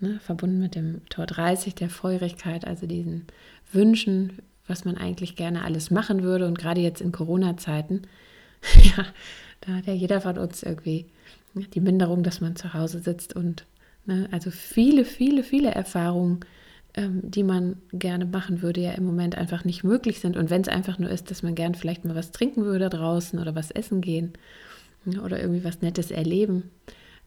ne, 0.00 0.20
verbunden 0.20 0.58
mit 0.58 0.74
dem 0.74 1.06
Tor 1.08 1.26
30, 1.26 1.74
der 1.74 1.90
Feurigkeit, 1.90 2.66
also 2.66 2.86
diesen 2.86 3.26
Wünschen, 3.72 4.38
was 4.66 4.84
man 4.84 4.96
eigentlich 4.96 5.36
gerne 5.36 5.64
alles 5.64 5.90
machen 5.90 6.22
würde. 6.22 6.46
Und 6.46 6.58
gerade 6.58 6.80
jetzt 6.80 7.00
in 7.00 7.12
Corona-Zeiten, 7.12 8.02
ja, 8.96 9.06
da 9.60 9.74
hat 9.74 9.86
ja 9.86 9.92
jeder 9.92 10.20
von 10.20 10.38
uns 10.38 10.62
irgendwie 10.62 11.06
die 11.54 11.80
Minderung, 11.80 12.22
dass 12.22 12.40
man 12.40 12.56
zu 12.56 12.72
Hause 12.74 13.00
sitzt 13.00 13.34
und 13.36 13.66
ne, 14.06 14.28
also 14.30 14.50
viele, 14.50 15.04
viele, 15.04 15.42
viele 15.42 15.70
Erfahrungen 15.70 16.40
die 16.96 17.42
man 17.42 17.76
gerne 17.92 18.26
machen 18.26 18.60
würde, 18.60 18.80
ja 18.80 18.92
im 18.92 19.06
Moment 19.06 19.38
einfach 19.38 19.64
nicht 19.64 19.82
möglich 19.82 20.20
sind. 20.20 20.36
Und 20.36 20.50
wenn 20.50 20.60
es 20.60 20.68
einfach 20.68 20.98
nur 20.98 21.10
ist, 21.10 21.30
dass 21.30 21.42
man 21.42 21.54
gern 21.54 21.74
vielleicht 21.74 22.04
mal 22.04 22.14
was 22.14 22.32
trinken 22.32 22.64
würde 22.64 22.90
draußen 22.90 23.38
oder 23.38 23.54
was 23.54 23.70
essen 23.70 24.00
gehen 24.00 24.34
oder 25.06 25.40
irgendwie 25.40 25.64
was 25.64 25.80
Nettes 25.80 26.10
erleben, 26.10 26.70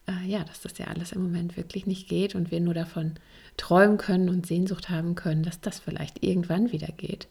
äh, 0.08 0.28
ja, 0.28 0.44
dass 0.44 0.62
das 0.62 0.78
ja 0.78 0.86
alles 0.86 1.14
im 1.14 1.24
Moment 1.24 1.58
wirklich 1.58 1.88
nicht 1.88 2.08
geht 2.08 2.36
und 2.36 2.52
wir 2.52 2.60
nur 2.60 2.76
davon 2.76 3.14
träumen 3.58 3.98
können 3.98 4.30
und 4.30 4.46
Sehnsucht 4.46 4.90
haben 4.90 5.16
können, 5.16 5.42
dass 5.42 5.62
das 5.62 5.80
vielleicht 5.80 6.24
irgendwann 6.24 6.72
wieder 6.72 6.90
geht. 6.96 7.28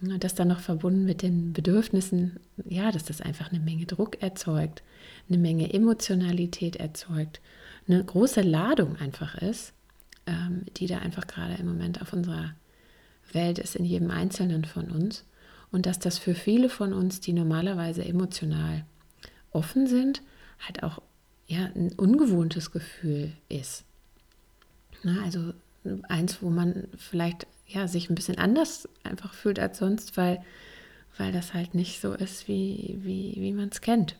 Und 0.00 0.22
das 0.22 0.34
dann 0.34 0.48
noch 0.48 0.60
verbunden 0.60 1.04
mit 1.04 1.22
den 1.22 1.52
Bedürfnissen, 1.52 2.38
ja, 2.64 2.90
dass 2.92 3.04
das 3.04 3.20
einfach 3.20 3.50
eine 3.50 3.60
Menge 3.60 3.86
Druck 3.86 4.22
erzeugt, 4.22 4.82
eine 5.28 5.38
Menge 5.38 5.72
Emotionalität 5.72 6.76
erzeugt, 6.76 7.40
eine 7.88 8.02
große 8.02 8.42
Ladung 8.42 8.96
einfach 8.96 9.36
ist 9.36 9.74
ähm, 10.26 10.62
die 10.76 10.86
da 10.86 10.98
einfach 10.98 11.26
gerade 11.26 11.54
im 11.54 11.66
Moment 11.66 12.00
auf 12.02 12.12
unserer 12.12 12.54
Welt 13.32 13.58
ist, 13.58 13.76
in 13.76 13.84
jedem 13.84 14.10
Einzelnen 14.10 14.64
von 14.64 14.90
uns. 14.90 15.24
Und 15.70 15.86
dass 15.86 15.98
das 15.98 16.18
für 16.18 16.34
viele 16.34 16.68
von 16.68 16.92
uns, 16.92 17.20
die 17.20 17.32
normalerweise 17.32 18.04
emotional 18.04 18.84
offen 19.50 19.86
sind, 19.86 20.22
halt 20.60 20.82
auch 20.82 21.00
ja, 21.46 21.66
ein 21.74 21.92
ungewohntes 21.96 22.70
Gefühl 22.70 23.32
ist. 23.48 23.84
Na, 25.02 25.22
also 25.24 25.52
eins, 26.08 26.42
wo 26.42 26.50
man 26.50 26.88
vielleicht 26.96 27.46
ja, 27.66 27.88
sich 27.88 28.10
ein 28.10 28.14
bisschen 28.14 28.38
anders 28.38 28.88
einfach 29.02 29.34
fühlt 29.34 29.58
als 29.58 29.78
sonst, 29.78 30.16
weil, 30.16 30.42
weil 31.16 31.32
das 31.32 31.54
halt 31.54 31.74
nicht 31.74 32.00
so 32.00 32.12
ist, 32.12 32.48
wie, 32.48 32.98
wie, 33.02 33.34
wie 33.36 33.52
man 33.52 33.70
es 33.70 33.80
kennt. 33.80 34.16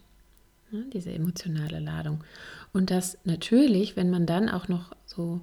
Ne, 0.70 0.86
diese 0.92 1.12
emotionale 1.12 1.78
Ladung. 1.78 2.24
Und 2.72 2.90
das 2.90 3.18
natürlich, 3.24 3.96
wenn 3.96 4.10
man 4.10 4.26
dann 4.26 4.48
auch 4.48 4.68
noch 4.68 4.96
so 5.04 5.42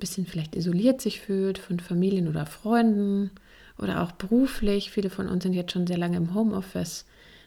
bisschen 0.00 0.26
vielleicht 0.26 0.56
isoliert 0.56 1.00
sich 1.00 1.20
fühlt 1.20 1.58
von 1.58 1.80
Familien 1.80 2.28
oder 2.28 2.46
Freunden 2.46 3.30
oder 3.78 4.02
auch 4.02 4.12
beruflich. 4.12 4.90
Viele 4.90 5.10
von 5.10 5.28
uns 5.28 5.42
sind 5.42 5.52
jetzt 5.52 5.72
schon 5.72 5.86
sehr 5.86 5.98
lange 5.98 6.16
im 6.16 6.34
Homeoffice. 6.34 7.06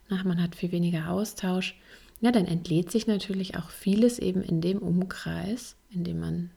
Na, 0.10 0.24
man 0.24 0.42
hat 0.42 0.56
viel 0.56 0.72
weniger 0.72 1.10
Austausch. 1.10 1.76
Ja, 2.22 2.32
dann 2.32 2.46
entlädt 2.46 2.92
sich 2.92 3.08
natürlich 3.08 3.58
auch 3.58 3.70
vieles 3.70 4.20
eben 4.20 4.42
in 4.42 4.62
dem 4.62 4.78
Umkreis, 4.78 5.76
in 5.90 6.04
dem 6.04 6.20
man 6.20 6.52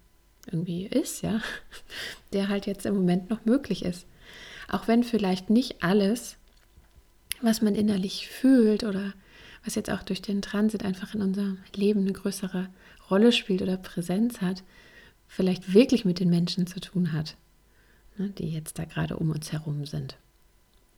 irgendwie 0.51 0.87
ist, 0.87 1.23
ja, 1.23 1.41
der 2.33 2.49
halt 2.49 2.67
jetzt 2.67 2.87
im 2.87 2.95
Moment 2.95 3.31
noch 3.31 3.45
möglich 3.45 3.85
ist. 3.85 4.07
Auch 4.69 4.87
wenn 4.89 5.03
vielleicht 5.03 5.51
nicht 5.51 5.83
alles, 5.83 6.37
was 7.41 7.63
man 7.63 7.75
innerlich 7.75 8.29
fühlt 8.29 8.85
oder 8.85 9.13
was 9.65 9.75
jetzt 9.75 9.91
auch 9.91 10.03
durch 10.03 10.23
den 10.23 10.43
Transit 10.43 10.85
einfach 10.85 11.15
in 11.15 11.23
unserem 11.23 11.59
Leben 11.75 12.03
eine 12.03 12.13
größere 12.13 12.69
Rolle 13.11 13.33
spielt 13.33 13.63
oder 13.63 13.77
Präsenz 13.77 14.41
hat, 14.41 14.63
vielleicht 15.29 15.75
wirklich 15.75 16.05
mit 16.05 16.21
den 16.21 16.31
Menschen 16.31 16.67
zu 16.67 16.81
tun 16.81 17.13
hat, 17.13 17.37
ne, 18.17 18.31
die 18.31 18.51
jetzt 18.51 18.79
da 18.79 18.85
gerade 18.85 19.17
um 19.17 19.31
uns 19.31 19.53
herum 19.53 19.87
sind. 19.87 20.17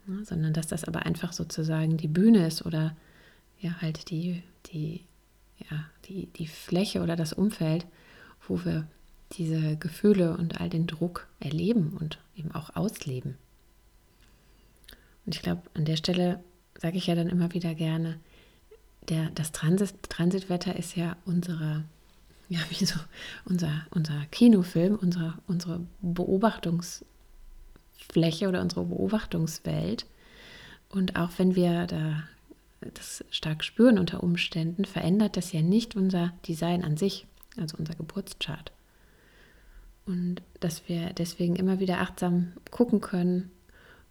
Ne, 0.07 0.25
sondern 0.25 0.53
dass 0.53 0.67
das 0.67 0.85
aber 0.85 1.07
einfach 1.07 1.33
sozusagen 1.33 1.97
die 1.97 2.09
Bühne 2.09 2.47
ist 2.47 2.64
oder 2.64 2.97
ja 3.61 3.81
halt 3.81 4.11
die, 4.11 4.43
die, 4.67 5.03
ja, 5.71 5.85
die, 6.07 6.27
die 6.27 6.47
Fläche 6.47 7.03
oder 7.03 7.17
das 7.17 7.33
Umfeld, 7.33 7.87
wo 8.47 8.64
wir 8.64 8.87
diese 9.33 9.77
Gefühle 9.77 10.37
und 10.37 10.61
all 10.61 10.71
den 10.71 10.87
Druck 10.87 11.27
erleben 11.41 11.97
und 11.99 12.19
eben 12.37 12.53
auch 12.53 12.77
ausleben. 12.77 13.37
Und 15.27 15.35
ich 15.35 15.43
glaube, 15.43 15.62
an 15.75 15.85
der 15.85 15.97
Stelle 15.97 16.43
sage 16.79 16.97
ich 16.97 17.07
ja 17.07 17.14
dann 17.14 17.29
immer 17.29 17.53
wieder 17.53 17.75
gerne, 17.75 18.19
der, 19.09 19.31
das 19.31 19.53
Transit, 19.53 19.95
Transitwetter 20.09 20.77
ist 20.77 20.97
ja 20.97 21.17
unsere 21.25 21.85
ja, 22.49 22.61
wie 22.71 22.85
so 22.85 22.99
unser, 23.45 23.87
unser 23.91 24.25
Kinofilm, 24.31 24.97
unsere, 24.97 25.35
unsere 25.47 25.81
Beobachtungsfläche 26.01 28.49
oder 28.49 28.61
unsere 28.61 28.85
Beobachtungswelt. 28.85 30.07
Und 30.89 31.17
auch 31.17 31.31
wenn 31.37 31.55
wir 31.55 31.87
da 31.87 32.25
das 32.81 33.25
stark 33.31 33.65
spüren 33.65 33.99
unter 33.99 34.23
Umständen, 34.23 34.85
verändert 34.85 35.37
das 35.37 35.53
ja 35.53 35.63
nicht 35.63 35.97
unser 35.97 36.33
Design 36.47 36.85
an 36.85 36.97
sich, 36.97 37.27
also 37.57 37.77
unser 37.77 37.95
Geburtschart. 37.95 38.73
Und 40.07 40.43
dass 40.61 40.89
wir 40.89 41.13
deswegen 41.13 41.57
immer 41.57 41.81
wieder 41.81 42.01
achtsam 42.01 42.53
gucken 42.71 43.01
können, 43.01 43.51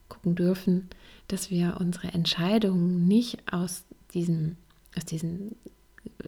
gucken 0.10 0.36
dürfen, 0.36 0.90
dass 1.28 1.50
wir 1.50 1.78
unsere 1.80 2.10
Entscheidungen 2.10 3.08
nicht 3.08 3.52
aus 3.52 3.84
diesen, 4.14 4.58
aus 4.96 5.06
diesen 5.06 5.56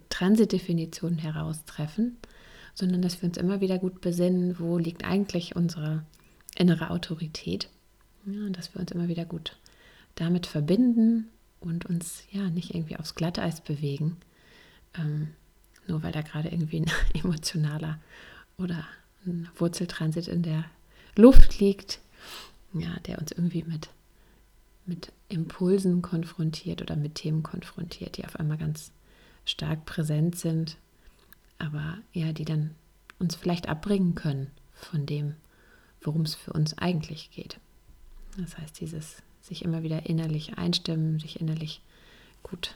Transitdefinitionen 0.09 1.19
heraustreffen, 1.19 2.17
sondern 2.73 3.01
dass 3.01 3.21
wir 3.21 3.29
uns 3.29 3.37
immer 3.37 3.61
wieder 3.61 3.77
gut 3.77 4.01
besinnen, 4.01 4.59
wo 4.59 4.77
liegt 4.77 5.05
eigentlich 5.05 5.55
unsere 5.55 6.03
innere 6.55 6.89
Autorität. 6.91 7.69
Ja, 8.25 8.45
und 8.45 8.57
dass 8.57 8.73
wir 8.73 8.81
uns 8.81 8.91
immer 8.91 9.07
wieder 9.07 9.25
gut 9.25 9.57
damit 10.15 10.45
verbinden 10.45 11.29
und 11.59 11.85
uns 11.85 12.23
ja 12.31 12.49
nicht 12.49 12.75
irgendwie 12.75 12.97
aufs 12.97 13.15
Glatteis 13.15 13.61
bewegen, 13.61 14.17
ähm, 14.97 15.29
nur 15.87 16.03
weil 16.03 16.11
da 16.11 16.21
gerade 16.21 16.49
irgendwie 16.49 16.81
ein 16.81 16.91
emotionaler 17.13 17.99
oder 18.57 18.85
ein 19.25 19.49
Wurzeltransit 19.55 20.27
in 20.27 20.43
der 20.43 20.65
Luft 21.15 21.59
liegt, 21.59 21.99
ja, 22.73 22.99
der 23.07 23.19
uns 23.19 23.31
irgendwie 23.31 23.63
mit, 23.63 23.89
mit 24.85 25.11
Impulsen 25.27 26.01
konfrontiert 26.01 26.81
oder 26.81 26.95
mit 26.95 27.15
Themen 27.15 27.43
konfrontiert, 27.43 28.17
die 28.17 28.25
auf 28.25 28.35
einmal 28.39 28.57
ganz 28.57 28.91
stark 29.49 29.85
präsent 29.85 30.37
sind, 30.37 30.77
aber 31.57 31.97
ja, 32.13 32.31
die 32.31 32.45
dann 32.45 32.75
uns 33.19 33.35
vielleicht 33.35 33.67
abbringen 33.67 34.15
können 34.15 34.51
von 34.73 35.05
dem, 35.05 35.35
worum 36.01 36.21
es 36.21 36.35
für 36.35 36.53
uns 36.53 36.77
eigentlich 36.77 37.31
geht. 37.31 37.59
Das 38.37 38.57
heißt, 38.57 38.79
dieses 38.79 39.21
sich 39.41 39.63
immer 39.63 39.83
wieder 39.83 40.05
innerlich 40.05 40.57
einstimmen, 40.57 41.19
sich 41.19 41.41
innerlich 41.41 41.81
gut 42.43 42.75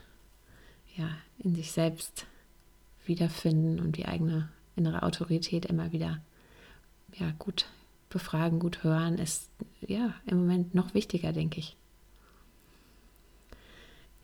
ja, 0.95 1.09
in 1.39 1.55
sich 1.55 1.71
selbst 1.71 2.25
wiederfinden 3.05 3.79
und 3.79 3.97
die 3.97 4.05
eigene 4.05 4.49
innere 4.75 5.03
Autorität 5.03 5.65
immer 5.65 5.91
wieder 5.91 6.21
ja, 7.13 7.31
gut 7.39 7.67
befragen, 8.09 8.59
gut 8.59 8.83
hören, 8.83 9.17
ist 9.17 9.49
ja 9.81 10.13
im 10.25 10.37
Moment 10.39 10.75
noch 10.75 10.93
wichtiger, 10.93 11.33
denke 11.33 11.59
ich. 11.59 11.75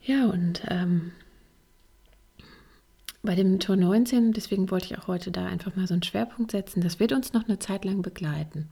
Ja, 0.02 0.26
und 0.26 0.62
ähm, 0.68 1.12
bei 3.22 3.34
dem 3.34 3.60
Tor 3.60 3.76
19, 3.76 4.32
deswegen 4.32 4.70
wollte 4.70 4.86
ich 4.86 4.98
auch 4.98 5.06
heute 5.06 5.30
da 5.30 5.46
einfach 5.46 5.76
mal 5.76 5.86
so 5.86 5.94
einen 5.94 6.02
Schwerpunkt 6.02 6.52
setzen, 6.52 6.80
das 6.80 7.00
wird 7.00 7.12
uns 7.12 7.32
noch 7.32 7.46
eine 7.46 7.58
Zeit 7.58 7.84
lang 7.84 8.02
begleiten. 8.02 8.68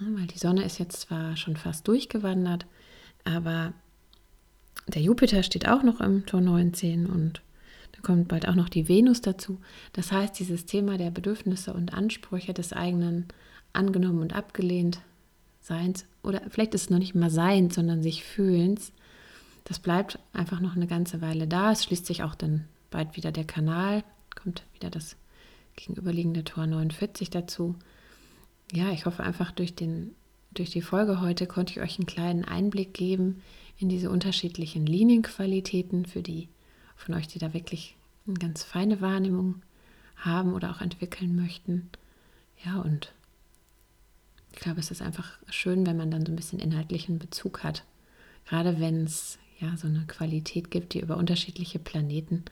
Ja, 0.00 0.06
weil 0.18 0.26
die 0.26 0.38
Sonne 0.38 0.64
ist 0.64 0.78
jetzt 0.78 1.02
zwar 1.02 1.36
schon 1.36 1.56
fast 1.56 1.86
durchgewandert, 1.86 2.66
aber 3.24 3.72
der 4.88 5.02
Jupiter 5.02 5.42
steht 5.42 5.68
auch 5.68 5.82
noch 5.82 6.00
im 6.00 6.26
Tor 6.26 6.40
19 6.40 7.06
und 7.06 7.42
da 7.92 8.00
kommt 8.02 8.28
bald 8.28 8.48
auch 8.48 8.56
noch 8.56 8.68
die 8.68 8.88
Venus 8.88 9.20
dazu. 9.20 9.60
Das 9.92 10.10
heißt, 10.10 10.38
dieses 10.38 10.66
Thema 10.66 10.98
der 10.98 11.10
Bedürfnisse 11.10 11.72
und 11.72 11.94
Ansprüche 11.94 12.54
des 12.54 12.72
eigenen 12.72 13.26
angenommen 13.72 14.20
und 14.20 14.34
abgelehnt 14.34 15.00
Seins 15.60 16.04
oder 16.22 16.42
vielleicht 16.48 16.74
ist 16.74 16.82
es 16.82 16.90
noch 16.90 16.98
nicht 16.98 17.14
mal 17.14 17.30
Seins, 17.30 17.76
sondern 17.76 18.02
sich 18.02 18.24
Fühlens, 18.24 18.92
das 19.64 19.78
bleibt 19.78 20.18
einfach 20.32 20.60
noch 20.60 20.76
eine 20.76 20.86
ganze 20.86 21.22
Weile 21.22 21.46
da. 21.46 21.72
Es 21.72 21.84
schließt 21.84 22.04
sich 22.04 22.22
auch 22.22 22.34
dann 22.34 22.64
bald 22.94 23.16
wieder 23.16 23.32
der 23.32 23.44
Kanal, 23.44 24.04
kommt 24.40 24.62
wieder 24.72 24.88
das 24.88 25.16
gegenüberliegende 25.76 26.44
Tor 26.44 26.66
49 26.66 27.28
dazu. 27.28 27.74
Ja, 28.72 28.90
ich 28.92 29.04
hoffe 29.04 29.22
einfach 29.22 29.50
durch 29.50 29.74
den 29.74 30.14
durch 30.54 30.70
die 30.70 30.82
Folge 30.82 31.20
heute 31.20 31.48
konnte 31.48 31.72
ich 31.72 31.80
euch 31.80 31.98
einen 31.98 32.06
kleinen 32.06 32.44
Einblick 32.44 32.94
geben 32.94 33.42
in 33.76 33.88
diese 33.88 34.08
unterschiedlichen 34.08 34.86
Linienqualitäten 34.86 36.06
für 36.06 36.22
die 36.22 36.48
von 36.94 37.16
euch, 37.16 37.26
die 37.26 37.40
da 37.40 37.52
wirklich 37.52 37.96
eine 38.26 38.36
ganz 38.36 38.62
feine 38.62 39.00
Wahrnehmung 39.00 39.62
haben 40.16 40.54
oder 40.54 40.70
auch 40.70 40.80
entwickeln 40.80 41.34
möchten. 41.34 41.90
Ja, 42.64 42.80
und 42.80 43.12
ich 44.52 44.60
glaube, 44.60 44.78
es 44.78 44.92
ist 44.92 45.02
einfach 45.02 45.38
schön, 45.50 45.84
wenn 45.86 45.96
man 45.96 46.12
dann 46.12 46.24
so 46.24 46.30
ein 46.30 46.36
bisschen 46.36 46.60
inhaltlichen 46.60 47.18
Bezug 47.18 47.64
hat. 47.64 47.82
Gerade 48.46 48.78
wenn 48.78 49.02
es 49.02 49.38
ja 49.58 49.76
so 49.76 49.88
eine 49.88 50.04
Qualität 50.06 50.70
gibt, 50.70 50.94
die 50.94 51.00
über 51.00 51.16
unterschiedliche 51.16 51.80
Planeten 51.80 52.44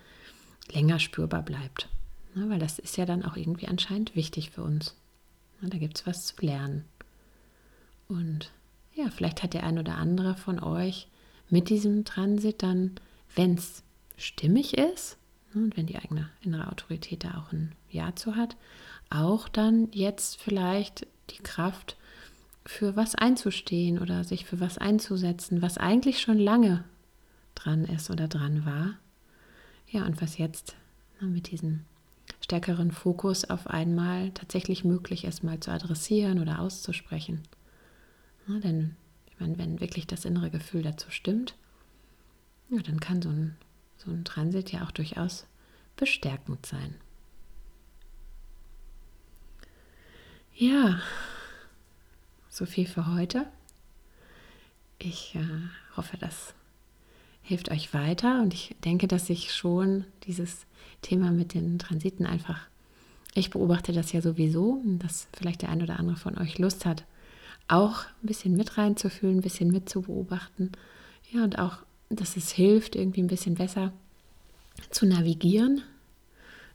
länger 0.70 0.98
spürbar 0.98 1.42
bleibt. 1.42 1.88
Ja, 2.35 2.48
weil 2.48 2.59
das 2.59 2.79
ist 2.79 2.96
ja 2.96 3.05
dann 3.05 3.25
auch 3.25 3.37
irgendwie 3.37 3.68
anscheinend 3.68 4.14
wichtig 4.16 4.51
für 4.51 4.62
uns. 4.62 4.96
Ja, 5.61 5.68
da 5.68 5.79
gibt 5.79 5.98
es 5.98 6.07
was 6.07 6.27
zu 6.27 6.35
lernen. 6.44 6.85
Und 8.09 8.51
ja, 8.94 9.11
vielleicht 9.11 9.42
hat 9.42 9.55
der 9.55 9.64
ein 9.64 9.79
oder 9.79 9.96
andere 9.96 10.35
von 10.35 10.62
euch 10.62 11.09
mit 11.48 11.68
diesem 11.68 12.05
Transit 12.05 12.62
dann, 12.62 12.92
wenn 13.35 13.55
es 13.55 13.83
stimmig 14.16 14.77
ist 14.77 15.16
ne, 15.55 15.62
und 15.62 15.77
wenn 15.77 15.87
die 15.87 15.98
eigene 15.98 16.31
innere 16.42 16.70
Autorität 16.70 17.25
da 17.25 17.38
auch 17.38 17.53
ein 17.53 17.72
Ja 17.90 18.14
zu 18.14 18.37
hat, 18.37 18.57
auch 19.11 19.48
dann 19.48 19.88
jetzt 19.92 20.40
vielleicht 20.40 21.07
die 21.31 21.42
Kraft 21.42 21.96
für 22.64 22.96
was 22.96 23.14
einzustehen 23.14 23.98
oder 23.98 24.25
sich 24.25 24.44
für 24.44 24.61
was 24.61 24.79
einzusetzen, 24.79 25.62
was 25.62 25.79
eigentlich 25.79 26.20
schon 26.20 26.38
lange 26.38 26.85
dran 27.55 27.85
ist 27.85 28.11
oder 28.11 28.29
dran 28.29 28.64
war. 28.64 28.94
Ja, 29.93 30.07
und 30.07 30.23
was 30.23 30.39
jetzt 30.39 30.75
mit 31.21 31.51
diesem 31.51 31.85
stärkeren 32.41 32.91
Fokus 32.93 33.45
auf 33.45 33.67
einmal 33.67 34.31
tatsächlich 34.31 34.85
möglich 34.85 35.25
ist, 35.25 35.45
mal 35.45 35.61
zu 35.61 35.71
adressieren 35.71 36.41
oder 36.41 36.61
auszusprechen. 36.61 37.43
Ja, 38.49 38.59
denn 38.59 38.97
ich 39.31 39.39
meine, 39.39 39.59
wenn 39.59 39.81
wirklich 39.81 40.07
das 40.07 40.25
innere 40.25 40.51
Gefühl 40.51 40.83
dazu 40.83 41.11
stimmt, 41.11 41.55
ja, 42.71 42.81
dann 42.81 43.01
kann 43.01 43.21
so 43.21 43.29
ein, 43.29 43.55
so 43.99 44.11
ein 44.11 44.25
Transit 44.25 44.73
ja 44.73 44.83
auch 44.83 44.93
durchaus 44.93 45.47
bestärkend 45.97 46.65
sein. 46.65 46.95
Ja, 50.55 51.01
so 52.49 52.65
viel 52.65 52.87
für 52.87 53.15
heute. 53.15 53.47
Ich 54.99 55.35
äh, 55.35 55.97
hoffe, 55.97 56.17
das 56.17 56.55
hilft 57.43 57.71
euch 57.71 57.93
weiter 57.93 58.41
und 58.43 58.55
ich 58.55 58.75
denke, 58.85 59.09
dass 59.09 59.29
ich 59.31 59.53
schon 59.53 60.05
dieses 60.27 60.67
Thema 61.03 61.31
mit 61.31 61.55
den 61.55 61.79
Transiten 61.79 62.27
einfach, 62.27 62.61
ich 63.35 63.51
beobachte 63.51 63.93
das 63.93 64.13
ja 64.13 64.21
sowieso, 64.21 64.83
dass 64.99 65.29
vielleicht 65.33 65.63
der 65.63 65.71
ein 65.71 65.83
oder 65.83 65.99
andere 65.99 66.17
von 66.17 66.39
euch 66.39 66.59
Lust 66.59 66.87
hat, 66.87 67.05
auch 67.69 68.05
ein 68.23 68.27
bisschen 68.27 68.57
mit 68.57 68.79
reinzufühlen, 68.79 69.39
ein 69.39 69.43
bisschen 69.43 69.71
mit 69.71 69.89
zu 69.89 70.03
beobachten. 70.03 70.73
Ja, 71.31 71.43
und 71.45 71.59
auch, 71.59 71.79
dass 72.11 72.37
es 72.37 72.51
hilft, 72.53 72.95
irgendwie 72.95 73.23
ein 73.23 73.29
bisschen 73.29 73.55
besser 73.55 73.93
zu 74.91 75.07
navigieren 75.07 75.83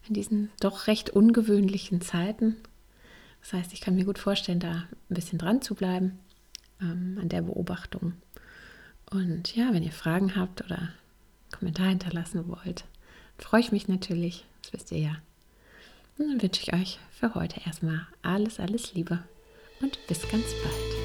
in 0.07 0.13
diesen 0.13 0.49
doch 0.59 0.87
recht 0.87 1.09
ungewöhnlichen 1.09 2.01
Zeiten. 2.01 2.55
Das 3.41 3.53
heißt, 3.53 3.73
ich 3.73 3.81
kann 3.81 3.95
mir 3.95 4.05
gut 4.05 4.19
vorstellen, 4.19 4.59
da 4.59 4.85
ein 5.09 5.15
bisschen 5.15 5.37
dran 5.37 5.61
zu 5.61 5.75
bleiben 5.75 6.19
ähm, 6.81 7.17
an 7.21 7.29
der 7.29 7.41
Beobachtung. 7.41 8.13
Und 9.09 9.55
ja, 9.55 9.73
wenn 9.73 9.83
ihr 9.83 9.91
Fragen 9.91 10.35
habt 10.35 10.63
oder 10.63 10.89
Kommentar 11.51 11.87
hinterlassen 11.87 12.47
wollt, 12.47 12.85
freue 13.37 13.61
ich 13.61 13.71
mich 13.71 13.87
natürlich. 13.87 14.45
Das 14.61 14.73
wisst 14.73 14.91
ihr 14.91 14.99
ja. 14.99 15.15
Und 16.17 16.29
dann 16.29 16.41
wünsche 16.41 16.61
ich 16.61 16.73
euch 16.73 16.99
für 17.11 17.33
heute 17.35 17.61
erstmal 17.65 18.07
alles, 18.21 18.59
alles 18.59 18.93
Liebe 18.93 19.19
und 19.81 19.97
bis 20.07 20.21
ganz 20.29 20.45
bald. 20.63 20.96